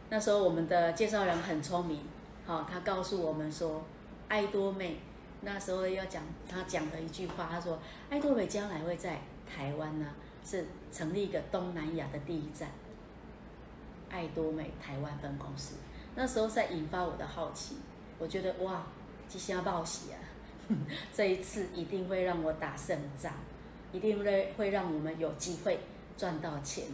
[0.08, 2.00] 那时候我们的介绍人很聪明，
[2.45, 3.84] 好，他告诉我们说，
[4.28, 5.00] 爱多美
[5.41, 9.19] 那时候要讲他讲的一句话，他说，爱多美将来会在
[9.52, 10.06] 台湾呢，
[10.45, 12.70] 是成立一个东南亚的第一站，
[14.12, 15.78] 爱多美台湾分公司。
[16.16, 17.76] 那时候在引发我的好奇，
[18.18, 18.84] 我觉得哇，
[19.28, 20.18] 即将报喜啊，
[21.13, 23.34] 这一次一定会让我打胜仗，
[23.91, 25.80] 一定会会让我们有机会
[26.18, 26.86] 赚到钱。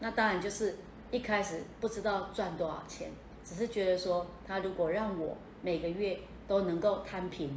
[0.00, 0.76] 那当然就是。
[1.12, 3.10] 一开始不知道赚多少钱，
[3.44, 6.18] 只是觉得说，他如果让我每个月
[6.48, 7.54] 都能够摊平，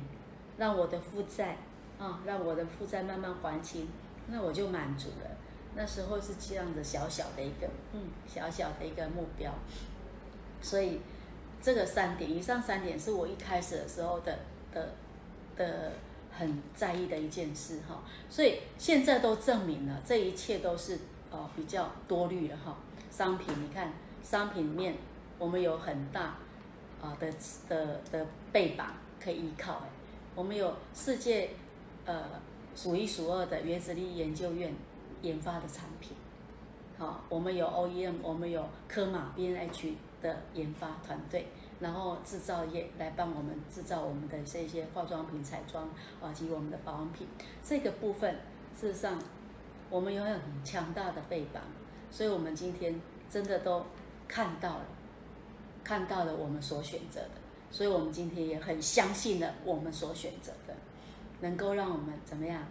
[0.58, 1.56] 让我的负债
[1.98, 3.88] 啊，让我的负债慢慢还清，
[4.28, 5.38] 那我就满足了。
[5.74, 9.54] 那时候是这样的小小的一个，嗯，小小的一个目标。
[10.62, 11.00] 所以
[11.62, 14.40] 这个三点，以上三点是我一开始的时候的
[14.74, 14.94] 的
[15.56, 15.92] 的
[16.32, 18.04] 很在意的一件事哈。
[18.30, 21.00] 所以现在都证明了，这一切都是
[21.32, 22.78] 呃比较多虑了哈。
[23.12, 23.94] 商品，你看
[24.24, 24.96] 商品面，
[25.40, 26.36] 我们有很大
[27.02, 27.32] 啊的
[27.70, 28.94] 的的背板
[29.24, 29.90] 可以依靠哎，
[30.36, 31.52] 我们有世界
[32.06, 32.24] 呃
[32.76, 34.74] 数一数二的原子力研究院
[35.22, 36.12] 研发的产品。
[36.98, 41.48] 好，我们有 OEM，我们有科马 BNH 的研发团队，
[41.80, 45.88] 然后制造业来帮我们制造我们的这些化妆品、彩妆
[46.22, 47.28] 啊及我们的保养品。
[47.64, 48.40] 这个部分
[48.80, 49.20] 事实上，
[49.90, 51.62] 我们拥有很强大的背板，
[52.10, 53.00] 所以我们今天
[53.30, 53.86] 真的都
[54.28, 54.86] 看到了，
[55.84, 57.32] 看到了我们所选择的，
[57.70, 60.74] 所以我们今天也很相信了我们所选择的，
[61.42, 62.64] 能够让我们怎么样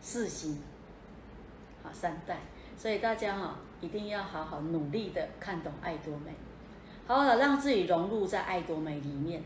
[0.00, 0.58] 四喜
[1.82, 2.38] 好三代。
[2.78, 6.32] 所以大家哈，一定要好好努力的看懂爱多美，
[7.08, 9.42] 好好的让自己融入在爱多美里面。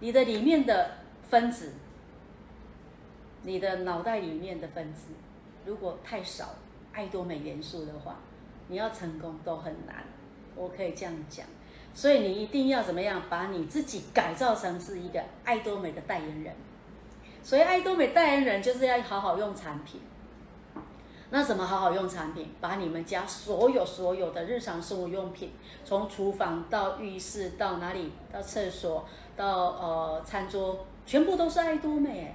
[0.00, 0.92] 你的里面的
[1.28, 1.74] 分子，
[3.42, 5.08] 你的脑袋里面的分子，
[5.66, 6.54] 如果太少
[6.92, 8.16] 爱多美元素的话，
[8.68, 10.02] 你要成功都很难。
[10.54, 11.44] 我可以这样讲，
[11.92, 16.54] 所以你一定要怎么样，把你自己改造成是一个爱多美的代言人。
[17.42, 20.00] 所以爱多美代言人就是要好好用产品。
[21.30, 22.54] 那怎么好好用产品？
[22.60, 25.52] 把你们家所有所有的日常生活用品，
[25.84, 29.04] 从厨房到浴室到哪里，到厕所
[29.36, 32.34] 到呃餐桌，全部都是爱多美。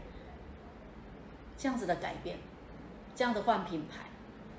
[1.57, 2.37] 这样子的改变，
[3.15, 4.05] 这样的换品牌，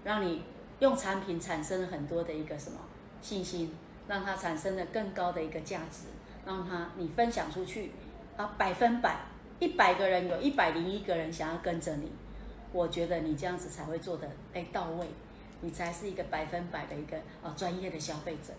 [0.04, 0.42] 让你
[0.78, 2.78] 用产品产生了很多的一个什么
[3.20, 3.76] 信心，
[4.06, 6.06] 让它产生了更高的一个价值，
[6.46, 7.90] 让它你分享出去
[8.36, 9.16] 啊，百分百
[9.58, 12.10] 一百个人有一百零一个人想要跟着你。
[12.72, 15.06] 我觉得你这样子才会做得哎到位，
[15.60, 18.54] 你才是一个百分百的一个啊专业的消费者。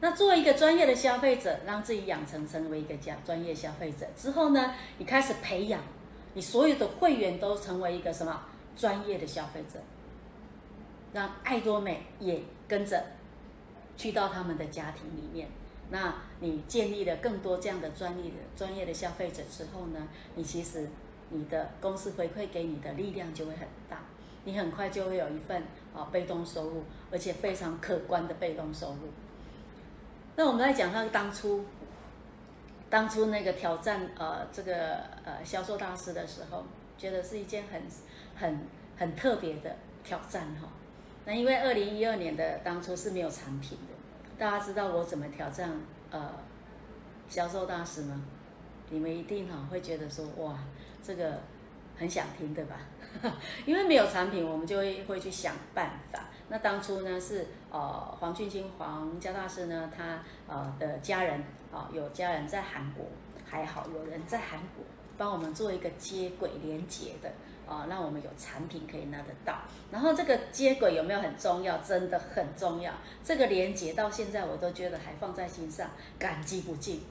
[0.00, 5.82] 那作为一个专业的消费者，让自己养成成为一个专专业消费者之后呢，你开始培养
[6.34, 8.46] 你所有的会员都成为一个什么
[8.76, 9.80] 专业的消费者，
[11.12, 13.04] 让爱多美也跟着
[13.96, 15.48] 去到他们的家庭里面。
[15.90, 20.88] 那你建立了更多这样的专业的专业的消费者之后呢，你其实。
[21.30, 24.02] 你的公司回馈给你的力量就会很大，
[24.44, 25.62] 你很快就会有一份
[25.94, 29.08] 啊被动收入，而且非常可观的被动收入。
[30.36, 31.64] 那我们来讲他当初，
[32.88, 36.64] 当初那个挑战呃这个呃销售大师的时候，
[36.98, 37.82] 觉得是一件很
[38.34, 38.66] 很
[38.96, 40.68] 很特别的挑战哈。
[41.24, 43.94] 那因为二零一二年的当初是没有产品的，
[44.36, 45.70] 大家知道我怎么挑战
[46.10, 46.32] 呃
[47.28, 48.20] 销售大师吗？
[48.88, 50.58] 你们一定哈会觉得说哇。
[51.02, 51.40] 这个
[51.96, 52.76] 很想听，对吧？
[53.66, 56.24] 因为没有产品，我们就会会去想办法。
[56.48, 61.42] 那当初呢是呃黄俊清黄家大师呢，他呃的家人
[61.72, 63.06] 啊、有家人在韩国，
[63.44, 64.84] 还好有人在韩国
[65.18, 67.30] 帮我们做一个接轨连接的
[67.68, 69.58] 啊、让我们有产品可以拿得到。
[69.92, 71.78] 然后这个接轨有没有很重要？
[71.78, 72.92] 真的很重要。
[73.22, 75.88] 这个连接到现在我都觉得还放在心上，
[76.18, 77.02] 感激不尽。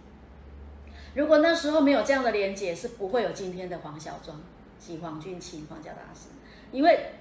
[1.15, 4.39] 如果那时候没有这样的连接，是不会有今天的黄小庄、
[4.79, 6.29] 及黄俊清、黄家大师，
[6.71, 7.11] 因为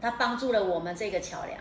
[0.00, 1.58] 他帮助了我们这个桥梁。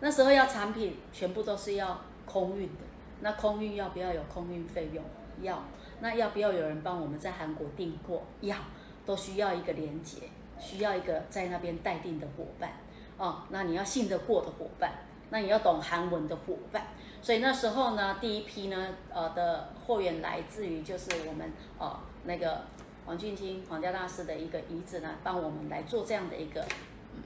[0.00, 2.82] 那时候要产品，全部都是要空运的，
[3.20, 5.04] 那空运要不要有空运费用？
[5.42, 5.62] 要。
[6.00, 8.22] 那要不要有人帮我们在韩国订货？
[8.40, 8.56] 要。
[9.06, 10.18] 都需要一个连接，
[10.60, 12.70] 需要一个在那边待定的伙伴。
[13.16, 14.92] 哦，那你要信得过的伙伴，
[15.30, 16.88] 那你要懂韩文的伙伴。
[17.22, 22.62] 所以那时候呢，第一批呢，呃的货源来自于就是我们呃那个
[23.04, 26.62] 黄俊清皇家大师的一个儿子呢，帮我们来做这样的一个
[27.14, 27.22] 嗯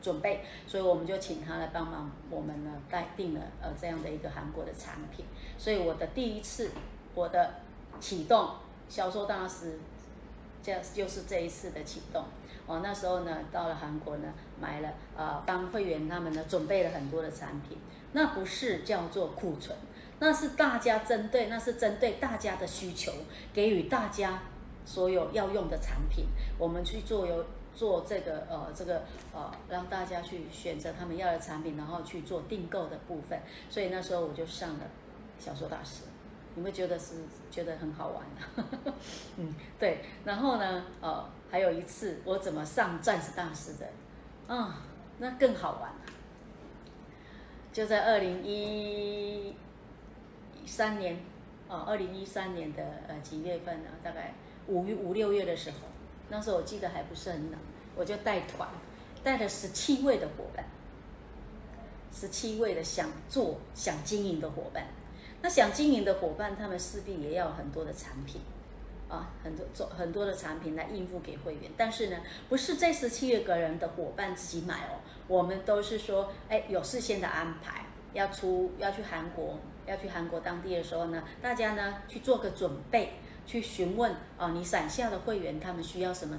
[0.00, 5.24] 准备，所以我们就请他来帮忙，我们呢带定了呃这样的一个韩国的产品。
[5.58, 6.70] 所以我的第一次
[7.14, 7.54] 我的
[7.98, 8.50] 启动
[8.88, 9.80] 销售大师，
[10.62, 12.24] 这就是这一次的启动。
[12.70, 17.76] 哦，那时候呢到了韩国呢，买了呃帮会员他们呢准备了很多的产品。
[18.12, 19.76] 那不是叫做库存，
[20.20, 23.12] 那是大家针对，那是针对大家的需求，
[23.52, 24.42] 给予大家
[24.84, 26.26] 所有要用的产品，
[26.58, 27.44] 我们去做有
[27.74, 29.02] 做这个呃这个
[29.32, 33.40] 呃让大家去选择他们要的产品，然后去做订购的部分。
[33.68, 34.84] 所以那时候我就上了
[35.38, 36.02] 小说大师，
[36.56, 37.14] 你们觉得是
[37.50, 38.92] 觉得很好玩的？
[39.38, 40.04] 嗯，对。
[40.24, 44.54] 然后呢，呃，还有一次我怎么上钻石大师的？
[44.54, 44.82] 啊、
[45.18, 45.92] 那更好玩。
[47.72, 49.54] 就在二零一
[50.66, 51.16] 三年，
[51.68, 53.90] 哦，二零一三年的呃几月份呢？
[54.02, 54.34] 大概
[54.66, 55.76] 五月五六月的时候，
[56.28, 57.58] 那时候我记得还不是很冷，
[57.94, 58.68] 我就带团，
[59.22, 60.64] 带了十七位的伙伴，
[62.12, 64.86] 十七位的想做想经营的伙伴。
[65.42, 68.40] 那想经营的伙伴，他们势必也要很多的产品，
[69.10, 71.70] 啊，很多做很多的产品来应付给会员。
[71.76, 72.16] 但是呢，
[72.48, 86.38] 不是这十七个人的伙伴自己买哦，我们都是说，哎，有事先的安排，要出要去韩国，要去韩国当地的时候呢，大家呢去做个准备，去询问啊，你伞下的会员他们需要什么。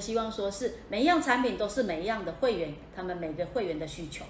[0.00, 4.24] 希望说是每一样产品都是每一样的会员，他们每个会员的需求，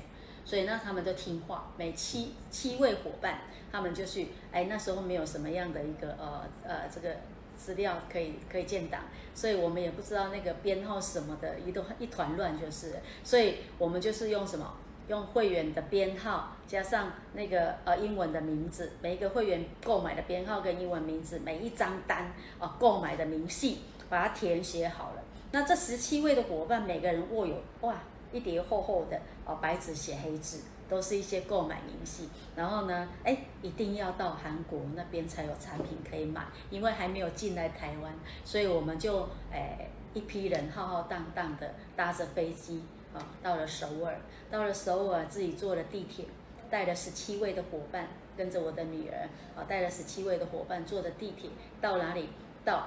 [0.44, 1.72] 所以呢，他们都听话。
[1.76, 7.16] 每七七位伙伴，他们就去，哎，那时候没有什么样的一个呃呃这个
[7.56, 9.02] 资料可以可以建档，
[9.34, 12.94] 所以我们也不知道那个编号什么的，一都一团乱就是。
[13.22, 14.74] 所以我们就是用什么，
[15.08, 25.19] 用会员的编号加上那个呃英文的名字，每一个会员购买的编号跟英文名字，每一张单啊、购买的明细，把它填写好了。
[25.52, 27.94] 那这十七位的伙伴，每个人握有哇
[28.32, 32.28] 一叠厚厚的哦白纸写黑字，都是一些购买明细。
[32.54, 38.12] 然后呢，哎，一定要到韩国那边才有产品可以买，因为还没有进来台湾，
[38.44, 44.16] 所以我们就哎一批人浩浩荡荡的搭着飞机啊，到了首尔，
[44.52, 46.26] 到了首尔自己坐了地铁，
[46.70, 52.28] 带了十七位的伙伴，跟着我的女儿啊，带了十七位的伙伴坐着地铁到哪里？
[52.64, 52.86] 到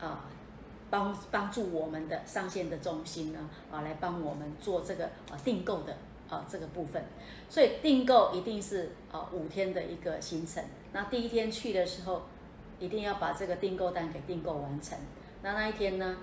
[0.00, 0.24] 啊。
[0.90, 5.96] 帮帮助我们的上线的中心呢，啊，来帮我们做这个啊订购的
[6.28, 7.04] 啊这个部分，
[7.48, 10.64] 所以订购一定是啊五天的一个行程。
[10.92, 12.22] 那第一天去的时候，
[12.78, 14.96] 一定要把这个订购单给订购完成。
[15.42, 16.16] 那那一天呢，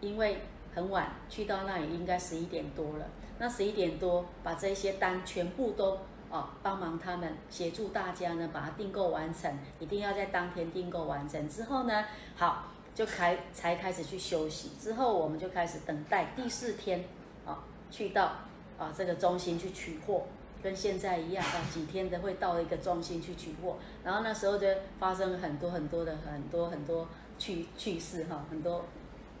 [0.00, 0.38] 因为
[0.74, 3.06] 很晚去到那里，应该十一点多了。
[3.38, 5.98] 那十一点多把这些单全部都
[6.30, 9.56] 啊帮忙他们协助大家呢，把它订购完成。
[9.78, 12.68] 一定要在当天订购完成之后呢，好。
[13.02, 17.04] 就开才开始去休息，之后我们就开始等待第四天，
[17.44, 17.58] 啊，
[17.90, 18.36] 去到
[18.78, 20.26] 啊这个中心去取货，
[20.62, 24.68] 跟现在一样啊，几天的会到一个中心去取货，然后那时候就
[25.00, 27.08] 发生很多很多的很多很多
[27.40, 28.84] 趣趣事哈，很多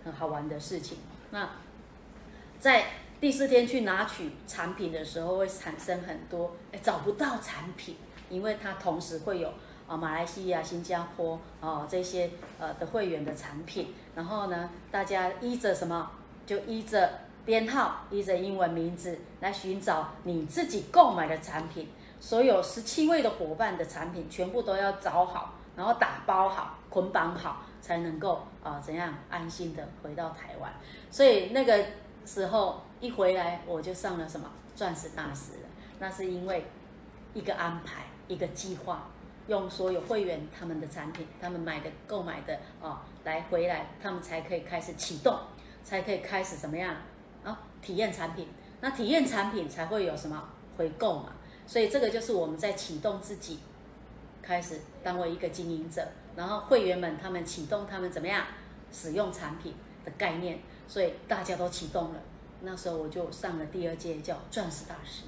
[0.04, 0.98] 很好玩的事情。
[1.30, 1.48] 那
[2.58, 2.86] 在
[3.20, 7.94] 第四天去拿取产品的时候，会产生很多哎找不到产品，
[8.28, 9.54] 因为它同时会有。
[9.92, 16.10] 啊，马来西亚、新加坡啊，这些呃的会员的产品，然后呢，大家依着什么，
[16.46, 17.10] 就依着
[17.44, 21.90] 编号，依着英文名字来寻找你自己购买的产品。
[22.18, 30.72] 所有十七位的伙伴的产品，全部都要找好，然后打包好、捆绑好，才能够啊怎样安心的回到台湾。
[31.10, 31.84] 所以那个
[32.24, 35.68] 时候一回来，我就上了什么钻石大师了。
[35.98, 36.64] 那是因为
[37.34, 39.08] 一个安排，一个计划。
[39.52, 45.38] 用所有会员他们的产品，他们买的、购买的啊、哦，来回来，他们才可以开始启动，
[45.84, 46.96] 才可以开始怎么样
[47.44, 47.60] 啊？
[47.82, 48.48] 体验产品，
[48.80, 50.48] 那体验产品才会有什么
[50.78, 51.34] 回购嘛？
[51.66, 53.58] 所以这个就是我们在启动自己，
[54.40, 56.02] 开始当为一个经营者，
[56.34, 58.46] 然后会员们他们启动他们怎么样
[58.90, 59.74] 使用产品
[60.06, 62.20] 的概念，所以大家都启动了。
[62.62, 65.24] 那时候我就上了第二届叫钻石大师。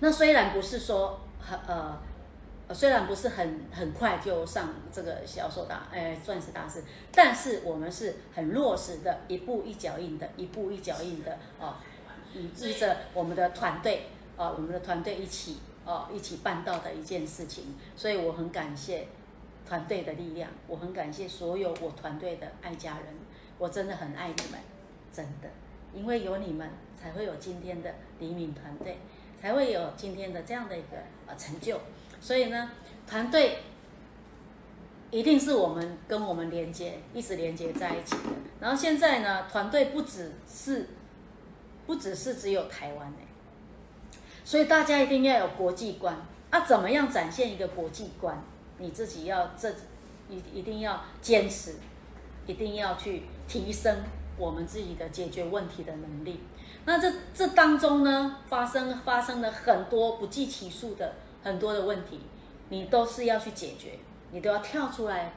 [0.00, 1.96] 那虽然不是说很呃。
[2.74, 11.76] 虽然不是很很快就上这个销售大，哎，钻石大师，但是我们是很落实的，一步一脚印的，一步一脚印的哦，
[12.34, 19.06] 以依着我们的团队哦，我们的团队一起哦，一起办到的一件事情，所以我很感谢
[19.64, 23.14] 团队的力量，我很感谢所有我团队的爱家人，
[23.58, 24.58] 我真的很爱你们，
[25.12, 25.48] 真的，
[25.94, 26.68] 因为有你们，
[27.00, 28.98] 才会有今天的黎敏团队，
[29.40, 30.96] 才会有今天的这样的一个
[31.28, 31.80] 呃成就。
[32.20, 32.70] 所以呢，
[33.06, 33.58] 团队
[35.10, 38.30] 一定是我们跟我们连接，一直连接在一起的。
[38.60, 40.88] 然后现在呢，团队不只是，
[41.86, 46.16] 不只是只有台湾哎，所以大家一定要有国际观
[46.50, 46.60] 啊！
[46.60, 48.42] 怎么样展现一个国际观？
[48.78, 49.70] 你自己要这
[50.28, 51.76] 一一定要坚持，
[52.46, 53.96] 一定要去提升
[54.36, 56.40] 我们自己的解决问题的能力。
[56.84, 61.14] 那这这当中呢，发生发生了很多不计其数的。
[61.46, 62.18] 很多的问题，
[62.70, 64.00] 你都是要去解决，
[64.32, 65.32] 你都要跳出来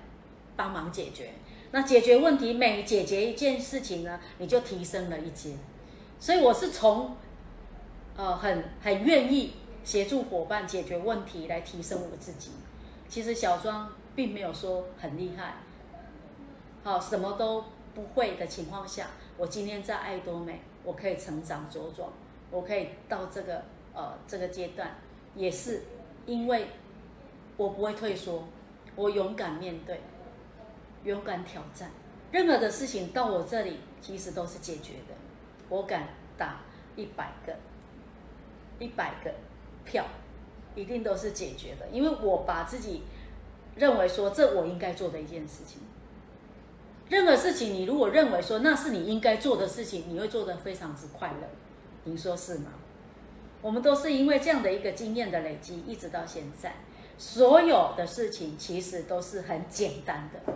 [0.56, 1.30] 帮忙解决。
[1.70, 5.54] 那解决问题，每解决一件事情呢，你就提升了一阶。
[6.20, 7.16] 所以我是从，
[8.18, 9.54] 呃，很很愿意
[9.84, 12.54] 协助伙伴解决问题来提升我自己。
[13.08, 15.58] 其实小庄并没有说很厉害，
[16.84, 22.12] 好，什么都不会的情况下，我今天在爱多美，我可以成长茁壮，
[22.50, 24.96] 我可以到这个呃这个阶段，
[25.36, 25.84] 也是。
[26.30, 26.68] 因为
[27.58, 28.44] 我不会退缩，
[28.96, 30.00] 我勇敢面对，
[31.04, 31.90] 勇敢挑战，
[32.32, 35.16] 任何的事情到我这里其实都是解决的。
[35.70, 36.62] 我敢打
[36.96, 37.56] 一百个，
[38.78, 39.34] 一百个
[39.84, 40.06] 票，
[40.76, 43.02] 一定都是解决的，因为我把自己
[43.76, 45.82] 认为说这我应该做的一件事情。
[47.10, 51.50] 任何事情，你如果认为说那是你应该做的事情，你会做得非常之快乐。
[52.04, 52.74] 您说是吗？
[53.62, 56.74] 我们都是因为这样的一个经验的累积，一直到现在，
[57.18, 60.54] 所有的事情其实都是很简单的。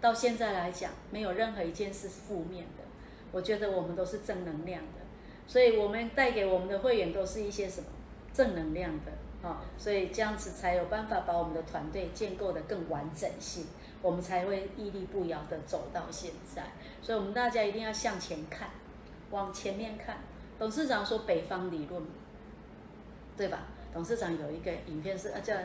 [0.00, 2.82] 到现在来讲，没有任何一件事是负面的。
[3.30, 5.00] 我觉得我们都是正能量的，
[5.46, 7.86] 所以我们带给我们的会员都是一些什么
[8.34, 13.66] 正能量的啊，所以这样子才有办法把我们的团队建构得更完整性。
[14.02, 18.68] 我们才会屹立不摇地走到现在，所以我们大家一定要向前看，
[19.30, 20.18] 往前面看。
[20.62, 22.00] 董事长说北方理论，
[23.36, 23.64] 对吧？
[23.92, 25.56] 董事长有一个影片是啊，叫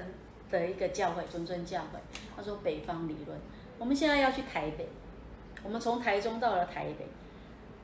[0.50, 2.00] 的一个教会，谆谆教会。
[2.36, 3.40] 他说北方理论，
[3.78, 4.90] 我们现在要去台北，
[5.64, 7.06] 我们从台中到了台北，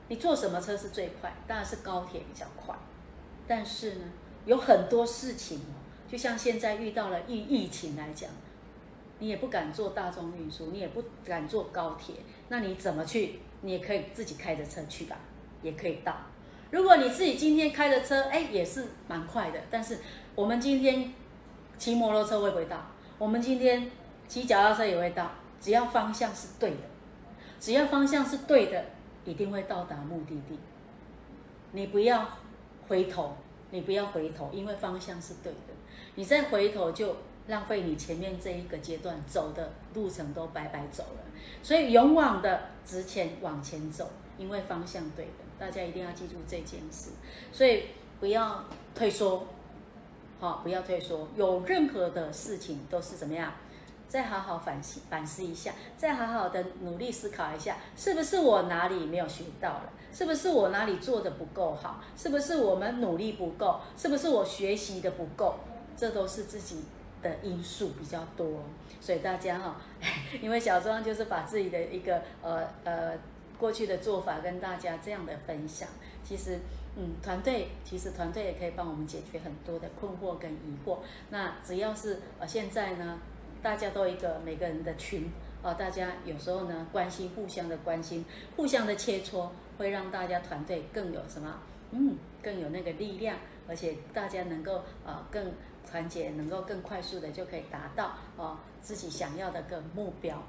[0.08, 1.32] 你坐什么车是最快？
[1.46, 2.74] 当然是高铁比较快。
[3.46, 4.06] 但是呢，
[4.44, 5.78] 有很多事情哦，
[6.10, 8.28] 就像现在遇到了疫疫情来讲。
[9.20, 12.16] 你也不敢坐大众运输，你也不敢坐高铁，
[12.48, 13.38] 那你怎么去？
[13.60, 15.16] 你也可以自己开着车去吧，
[15.62, 16.16] 也可以到。
[16.74, 19.60] 如果你自己今天开的车，哎，也是蛮快的。
[19.70, 20.00] 但是
[20.34, 21.12] 我们今天
[21.78, 22.84] 骑摩托车会不会到？
[23.16, 23.88] 我们今天
[24.26, 26.78] 骑脚踏车也会到，只要方向是对的，
[27.60, 28.86] 只要方向是对的，
[29.24, 30.58] 一定会到达目的地。
[31.70, 32.28] 你不要
[32.88, 33.36] 回头，
[33.70, 35.72] 你不要回头，因为方向是对的。
[36.16, 37.16] 你再回头就。
[37.46, 41.20] 浪费你前面这一个阶段走的路程都白白走了，
[41.62, 47.10] 所以勇往的直前往前走，因为方向对的，大家一定要记住这件事，
[47.52, 47.84] 所以
[48.20, 49.46] 不要退缩，
[50.40, 53.52] 好，不要退缩，有任何的事情都是怎么样，
[54.08, 65.54] 再好好反思反思一下，再好好的努力思考一下，是不是我哪里没有学到了，是不是我哪里做的不够好，是不是我们努力不够，是不是我学习的不够，
[65.96, 66.84] 这都是自己。
[67.24, 68.46] 的因素比较多，
[69.00, 69.80] 所以大家哈，
[70.42, 73.14] 因为小庄就是把自己的一个呃呃
[73.58, 75.88] 过去的做法跟大家这样的分享。
[76.22, 76.58] 其实，
[76.96, 80.98] 嗯，团队其实团队也可以帮我们解决很多的困惑跟疑惑。
[81.30, 83.18] 那只要是呃现在呢，
[83.62, 85.30] 大家都一个每个人的群
[85.62, 88.24] 啊，大家有时候呢关心，互相的关心，
[88.56, 89.48] 互相的切磋，
[89.78, 91.60] 会让大家团队更有什么？
[91.90, 93.36] 嗯，更有那个力量，
[93.68, 95.52] 而且大家能够啊更。
[95.86, 100.42] 团结能够更快速的就可以达到哦自己想要的个目标。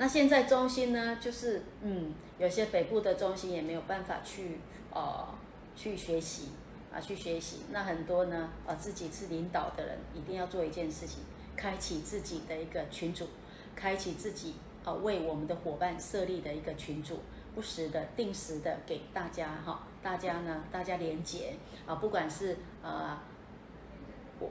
[0.00, 4.60] 那现在中心呢，就是嗯，有些北部的中心也没有办法去
[4.92, 5.26] 呃
[5.74, 6.50] 去学习
[6.92, 7.62] 啊去学习。
[7.72, 11.18] 那很多呢呃自己是领导的人，一定要做一件事情，
[11.56, 13.26] 开启自己的一个群组，
[13.74, 17.18] 开启自己啊为我们的伙伴设立的一个群组，
[17.54, 21.54] 不时的、定时的给大家哈，大家呢大家连结
[21.86, 23.18] 啊，不管是呃。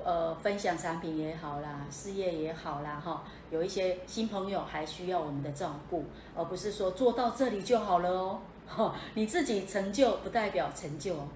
[0.03, 6.03] 呃，分享产品也好啦，事业也好啦，哈，有一些新朋友还需要我们的照顾，
[6.35, 11.27] 而不是说做到这里就好了哦， 哈，你自己成就不代表成就哦，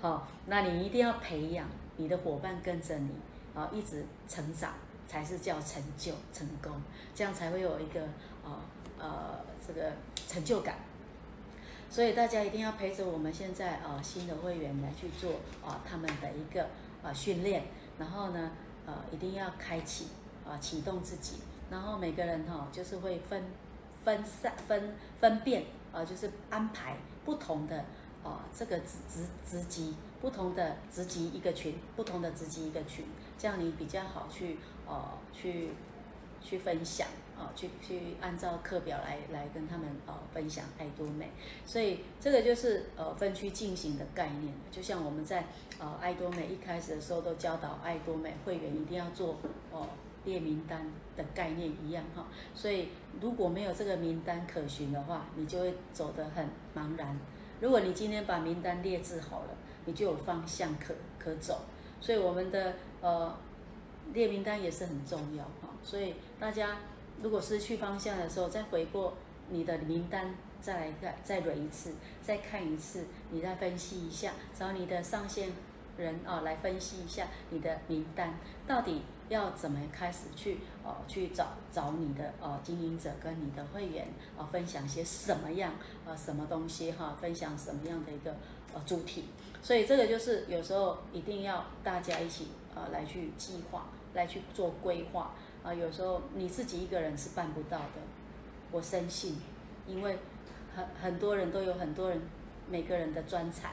[0.00, 3.10] 好，那你一定要培养你的伙伴跟着你，
[3.52, 4.74] 啊，一直成长
[5.08, 6.70] 才是叫成就成功，
[7.16, 8.02] 这样才会有一个
[8.44, 8.62] 啊
[8.96, 9.90] 呃这个
[10.28, 10.76] 成就感，
[11.90, 15.32] 所以大家一定要陪着我们现在啊新的会员来去做
[15.66, 16.68] 啊他们的一个
[17.02, 17.64] 啊训练。
[17.98, 18.50] 然后呢，
[18.86, 20.08] 呃，一定要开启
[20.46, 21.36] 啊，启动自己。
[21.70, 23.42] 然后每个人哈、哦，就是会分
[24.02, 27.84] 分散分分辨啊，就是安排不同的
[28.24, 33.04] 啊，这个职职职级不同的职级一个群，不同的职级一个群，
[33.36, 35.70] 这样你比较好去哦、去
[36.42, 37.06] 去分享。
[37.38, 41.30] 啊，去去按照课表来来跟他们呃分享爱多美，
[41.64, 45.46] 所以这个就是呃分区进行的概念，就像我们在
[45.78, 49.36] 呃爱多美一开始的时候都教导爱多美会员一定要做
[49.70, 49.86] 哦
[50.24, 52.26] 列名单的概念一样哈，
[52.56, 52.88] 所以
[53.20, 57.16] 如果没有这个名单可循的话，你就会走得很茫然。
[57.60, 59.50] 如果你今天把名单列置好了，
[59.84, 61.60] 你就有方向可可走，
[62.00, 63.36] 所以我们的呃
[64.12, 66.76] 列名单也是很重要哈，所以大家。
[67.22, 69.14] 如果失去方向的时候，再回过
[69.50, 75.50] 你的名单，再来看，再捋一次，再看一次，你再分析一下，找你的上线
[75.96, 78.34] 人啊来分析一下你的名单，
[78.66, 84.06] 到底要怎么开始去哦、去找找你的哦、经营者跟你的会员
[84.38, 85.72] 啊分享些什么样
[86.06, 88.34] 啊什么东西哈、分享什么样的一个
[88.72, 89.24] 呃、主题，
[89.62, 95.32] 所以这个就是有时候一定要大家一起啊来去计划，来去做规划。
[95.68, 98.00] 啊，有时候你自己一个人是办不到的，
[98.72, 99.36] 我深信，
[99.86, 100.16] 因为
[100.74, 102.18] 很很多人都有很多人
[102.70, 103.72] 每个人的专才，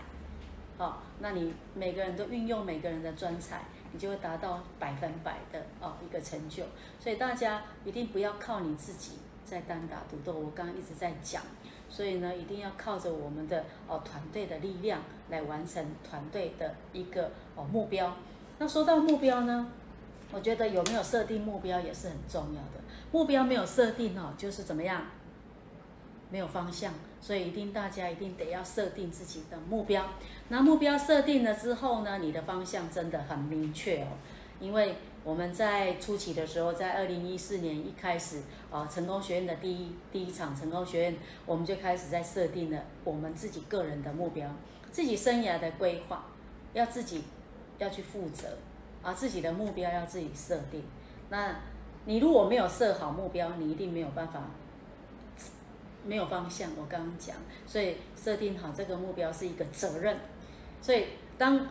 [0.78, 3.62] 好，那你每个人都运用每个人的专才，
[3.93, 6.66] 你就会达到百分百的哦一个成就。
[7.00, 9.14] 所以大家一定不要靠你自己
[9.46, 11.41] 在单打独斗，我刚刚一直在讲，
[11.89, 18.18] 所以呢，一定要靠着我们的哦团队的力量来完成团队的一个哦目标。
[18.60, 19.72] 那说到目标呢，
[20.32, 22.84] 我觉得有没有设定目标也是很重要的。
[23.11, 25.03] 目标没有设定哦，就是怎么样？
[26.30, 30.05] 没有方向，所以一定大家一定得要设定自己的目标。
[30.49, 34.07] 那目标设定了之后呢，你的方向真的很明确哦。
[34.59, 41.15] 因为我们在初期的时候，在二零一四年一开始啊，成功学院的第一第一场成功学院，
[41.45, 44.49] 我们就开始在设定了我们自己个人的目标，
[44.91, 46.26] 自己生涯的规划，
[46.73, 47.23] 要自己
[47.78, 48.57] 要去负责
[49.06, 50.84] 啊，自己的目标要自己设定。
[51.30, 51.56] 那
[52.06, 54.41] 你如果没有设好目标，你一定没有办法。
[56.08, 57.36] 没有方向，我刚刚讲，
[57.66, 60.18] 所以设定好这个目标是一个责任。
[60.80, 61.68] 所以当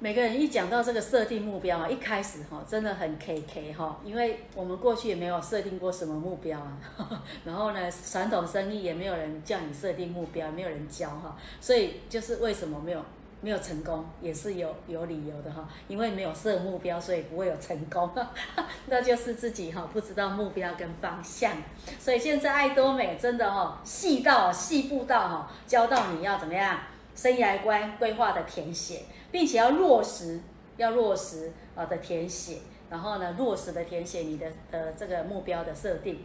[0.00, 6.78] 每个人一讲到这个设定目标啊，一开始哈真的很 K K 哈，因为我们过去也没有设定过什么目标啊，
[7.46, 13.02] 然后呢，传统生意也没有人叫你设定目标，没有人教哈，所以就是为什么没有。
[13.44, 18.10] 没有成功也是有有理由的哈，因为没有设目标，所以不会有成功，
[18.88, 21.52] 那就是自己哈不知道目标跟方向。
[22.00, 26.80] 所以现在爱多美真的哈细到细步到哈教到你要怎么样
[27.14, 30.40] 生涯观规划的填写，并且要落实
[30.78, 36.20] 要落实啊的填写，然后呢落实的填写你的呃这个目标的设定。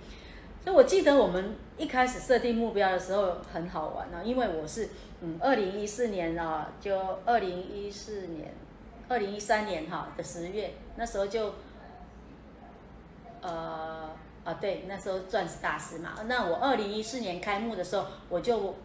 [0.71, 4.89] 我记得我们一开始设定目标的时候很好玩呢，因为我是。
[5.21, 8.53] 嗯，二零一四年啊，就二零一四年，
[9.09, 11.55] 二零一三年哈的十月，那时候就，
[13.41, 14.11] 呃
[14.45, 16.11] 啊对，那时候钻石大师嘛。
[16.27, 18.75] 那我二零一四年开幕的时候，我就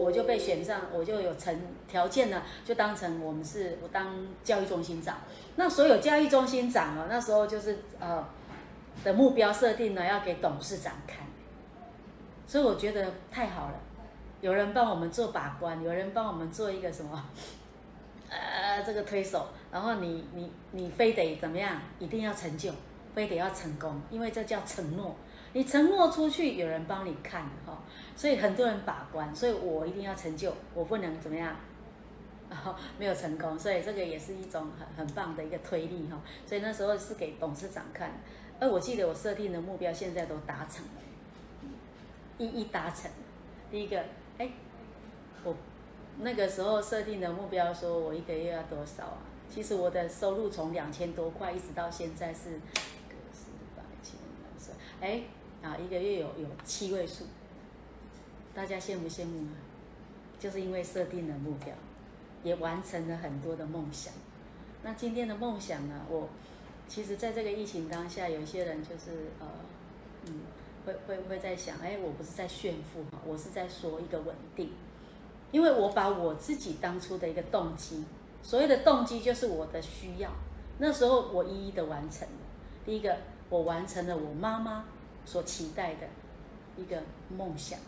[0.00, 5.18] 我就被选上，我就有成条件呢，就当成我们是我当教育中心长。
[5.54, 8.26] 那所有教育中心长啊，那时候就是呃
[9.04, 11.18] 的目标设定呢，要给董事长看，
[12.46, 13.74] 所以我觉得太好了。
[14.40, 17.24] 有人帮我们做把关，有人帮我们做一个什么，
[18.28, 22.70] 呃，这个推手，然后你你你非得怎么样，一定要成就，
[23.14, 25.16] 非得要成功，因为这叫承诺。
[25.54, 27.78] 你承诺出去，有人帮你看哈，
[28.16, 31.56] 所以很多人把关，所以我一定要成就，我不能怎么样，
[32.50, 36.20] 然 后没有成功，所以这个也是一种很很棒的一个推力哈。
[36.44, 38.10] 所以那时候是给董事长看，
[38.58, 41.00] 而我记得我设定的目标现在都达成了，
[42.38, 43.10] 一一达成，
[43.70, 44.02] 第一个。
[44.36, 44.50] 哎，
[45.44, 45.54] 我
[46.18, 49.18] 那个时候设定的目标说，我一个月要多少啊？
[49.48, 54.18] 其实我的收入从两千多块一直到现在是个十百千，
[55.00, 55.22] 哎
[55.62, 57.26] 啊，一个月有有七位数，
[58.52, 59.54] 大家羡不羡慕啊？
[60.40, 61.72] 就是因为设定了目标，
[62.42, 64.12] 也完成了很多的梦想。
[64.82, 66.04] 那今天的梦想呢？
[66.10, 66.28] 我
[66.88, 69.46] 其实在这个疫情当下，有一些人就是呃，
[70.26, 70.40] 嗯。
[70.84, 74.70] 会会会在想，哎，我不是在炫富哈，我是在说一个稳定，
[75.50, 78.04] 因为我把我自己当初的一个动机，
[78.42, 80.30] 所谓的动机就是我的需要，
[80.78, 82.34] 那时候我一一的完成了。
[82.84, 83.16] 第一个，
[83.48, 84.84] 我完成了我妈妈
[85.24, 86.06] 所期待的
[86.76, 87.78] 一个梦想。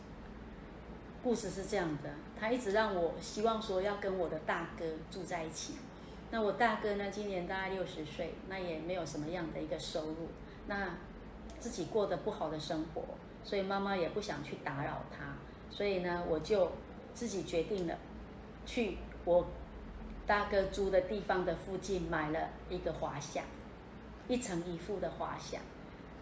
[1.22, 5.74] 故事是这样的，他一直让我希望说要跟我的大哥住在一起。
[6.30, 10.28] 那我大哥呢，今年大概六十岁，那也没有什么样的一个收入，
[10.66, 10.96] 那。
[11.58, 13.02] 自己过得不好的生活，
[13.42, 15.34] 所以妈妈也不想去打扰他，
[15.70, 16.70] 所以呢，我就
[17.14, 17.96] 自己决定了，
[18.64, 19.46] 去我
[20.26, 23.42] 大哥租的地方的附近买了一个华厦，
[24.28, 25.58] 一层一户的华厦，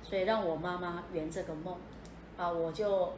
[0.03, 1.76] 所以让我妈妈圆这个梦，
[2.37, 3.12] 啊，我就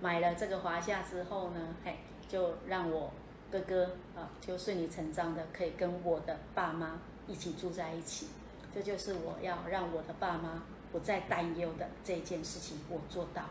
[0.00, 1.96] 买了这个华厦之后呢，嘿，
[2.28, 3.12] 就让我
[3.50, 3.84] 哥哥
[4.16, 8.26] 啊，就顺理成章的可以跟我的爸妈一起住在一起，
[8.74, 10.62] 这就是我要让我的爸妈。
[10.94, 13.42] 不再担忧的这件事情，我做到。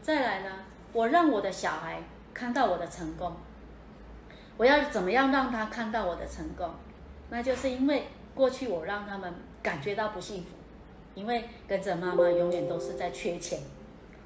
[0.00, 0.60] 再来呢，
[0.92, 2.00] 我让我的小孩
[2.32, 3.34] 看到我的成功。
[4.56, 6.70] 我要怎么样让他看到我的成功？
[7.30, 10.50] 那就是因为过去我让他们感觉到不幸福，
[11.16, 13.58] 因为跟着妈妈永远都是在缺钱，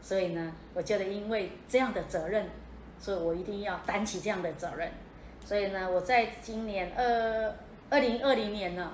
[0.02, 2.50] 所以呢，我觉得因为这样的责任，
[2.98, 4.90] 所以我一定要担起这样的责任。
[5.42, 7.54] 所以呢，我在今年二
[7.88, 8.92] 二零二零年呢，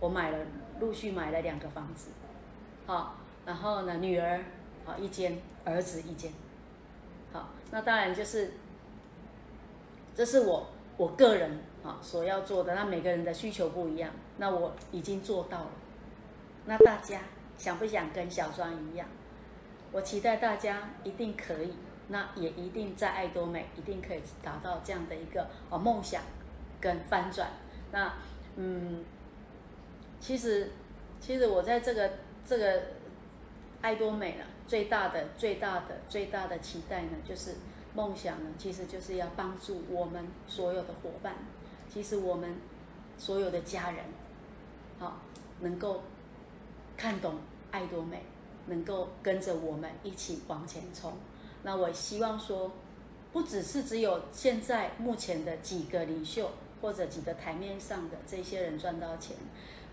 [0.00, 0.38] 我买了
[0.80, 2.08] 陆续买了两个房子。
[2.88, 4.40] 好，然后呢，女儿
[4.86, 6.32] 好一间，儿子一间，
[7.30, 8.52] 好，那当然就是，
[10.14, 10.66] 这是我
[10.96, 12.74] 我个人啊所要做的。
[12.74, 15.70] 那每个人的需求不一样，那我已经做到了。
[16.64, 17.20] 那大家
[17.58, 19.06] 想不想跟小庄一样？
[19.92, 21.74] 我期待大家一定可以，
[22.08, 26.22] 那也一定在爱多美一定可以达到这样的一个啊梦想
[26.80, 27.50] 跟翻转。
[27.92, 28.14] 那
[28.56, 29.04] 嗯，
[30.18, 30.70] 其实
[31.20, 32.10] 其实我在这个
[32.48, 32.82] 这个
[33.82, 37.56] 爱多美了，最大的最大的最大的期待呢，就是
[37.94, 41.34] 梦想呢，其实就是要帮助我们所有的伙伴，
[41.92, 42.56] 其实我们
[43.18, 44.04] 所有的家人，
[44.98, 45.20] 好
[45.60, 46.02] 能够
[46.96, 47.34] 看懂
[47.70, 48.22] 爱多美。
[48.70, 51.14] 能够跟着我们一起往前冲，
[51.62, 52.70] 那我希望说，
[53.32, 56.50] 不只是只有现在目前的几个领袖
[56.82, 59.34] 或者几个台面上的这些人赚到钱，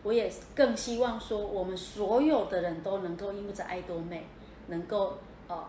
[0.06, 4.24] 我也更希望说，我们所有的人都能够因为着爱多美，
[4.68, 5.18] 能够
[5.50, 5.68] 呃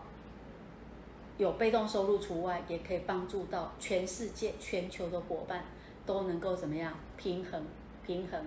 [1.37, 5.65] 有被动收入除外，也可以帮助到全世界全球的伙伴
[6.05, 7.63] 都能够怎么样平衡
[8.05, 8.45] 平衡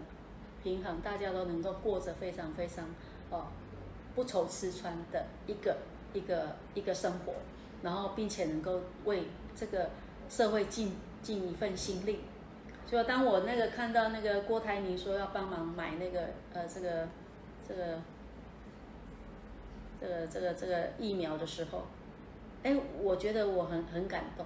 [0.63, 2.85] 平衡，大家都能够过着非常非常
[3.31, 3.39] 哦。
[3.39, 3.47] 呃
[4.13, 5.77] 不愁吃穿的一个
[6.13, 7.33] 一个一个生活，
[7.81, 9.23] 然后并且能够为
[9.55, 9.91] 这个
[10.29, 12.19] 社会尽尽一份心力。
[12.91, 16.21] 就当我那个看到那个郭台铭说要帮忙买那个
[16.53, 17.09] 呃这个
[17.67, 17.99] 这个
[20.01, 21.85] 这个这个这个疫苗的时候，
[22.65, 24.45] 哎，我觉得我很很感动。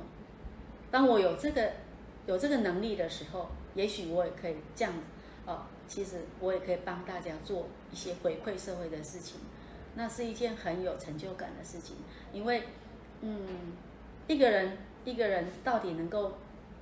[0.90, 1.70] 当我有这个
[2.26, 5.00] 有这个能力的时候，也许我也可以这样子
[5.46, 5.62] 哦。
[5.88, 9.40] 其实我也可以帮大家做一些回馈社会的事情。
[9.96, 11.96] 那是一件很有成就感的事情，
[12.32, 12.64] 因为，
[13.20, 13.46] 嗯，
[14.26, 16.32] 一个人一个人到底能够，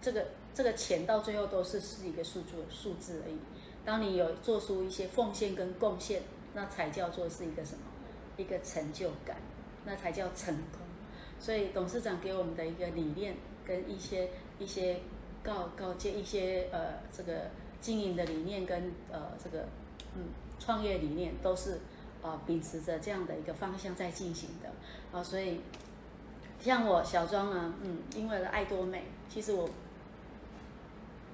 [0.00, 3.36] 这个这个钱到最后都是是一个数字数字而已。
[3.84, 6.22] 当你有做出一些奉献跟贡献，
[6.54, 7.80] 那才叫做是一个什么？
[8.36, 9.36] 一个成就感，
[9.84, 10.80] 那才叫成功。
[11.40, 15.00] 所以董事长给我们的一个理念跟一些一些
[15.42, 17.50] 告告诫一些呃这个
[17.80, 19.66] 经营的理念跟呃这个
[20.14, 20.24] 嗯
[20.58, 21.80] 创业理念都是。
[22.22, 24.70] 啊，秉持着这样的一个方向在进行的
[25.10, 25.58] 啊，所以
[26.60, 29.68] 像我小庄呢，嗯，因为了爱多美，其实我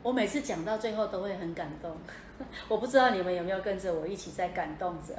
[0.09, 1.95] 我每次讲到最后都会很感动，
[2.67, 5.15] 我不知道你们有没有跟着我一起在感动着，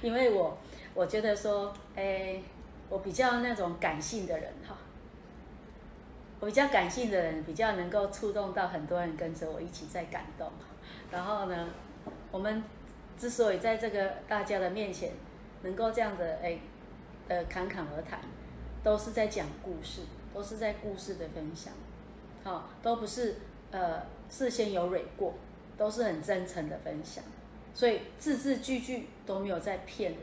[0.00, 0.56] 因为我
[0.94, 2.40] 我觉得说，哎，
[2.88, 4.76] 我比较那种感性的人哈，
[6.38, 10.48] 我比较感性的人比较能够触动到很多人跟着我一起在感动，
[11.10, 11.68] 然后呢，
[12.30, 12.62] 我们。
[13.18, 15.12] 之所以在这个大家的面前
[15.62, 16.58] 能够这样子哎，
[17.28, 18.18] 呃，侃侃而谈，
[18.82, 20.00] 都是在讲故事，
[20.32, 21.72] 都是在故事的分享，
[22.42, 23.36] 好、都不是
[23.72, 25.34] 呃事先有蕊过，
[25.76, 27.24] 都是很真诚的分享，
[27.74, 30.20] 所以字字句句都没有在骗人，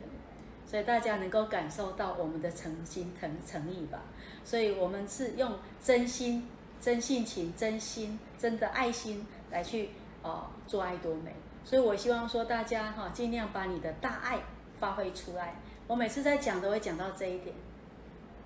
[0.66, 4.04] 所以大家能够感受到我们的诚心诚诚意吧，
[4.46, 6.48] 所以我们是用真心、
[6.80, 9.90] 真性情、真心、真的爱心来去
[10.24, 11.34] 哦做爱多美。
[11.66, 14.40] 所以，我希望说大家哈，尽量把你的大爱
[14.80, 15.56] 发挥出来。
[15.88, 17.56] 我每次在讲都会讲到这一点，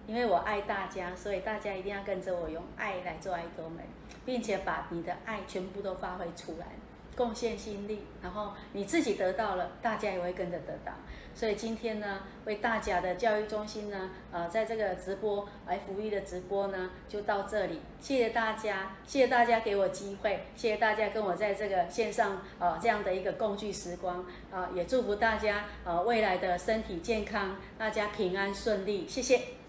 [0.08, 3.84] 因为我爱大家，所以大家一定要跟着我用爱来做爱多美，
[4.26, 6.68] 并且把你的爱全部都发挥出来。
[7.16, 10.92] 贡献心力，然后你自己得到了，大家也会跟着得到。
[11.36, 17.82] 所以今天呢，为大家的教育中心呢，呃，在这个直播 FB 的直播呢，就到这里。
[18.00, 24.22] 谢谢大家，谢谢大家给我机会，谢谢大家跟我在这个线上呃这样的一个共聚时光
[24.52, 29.63] 啊、呃，也祝福大家呃未来的身体健康，大家平安顺利，谢谢。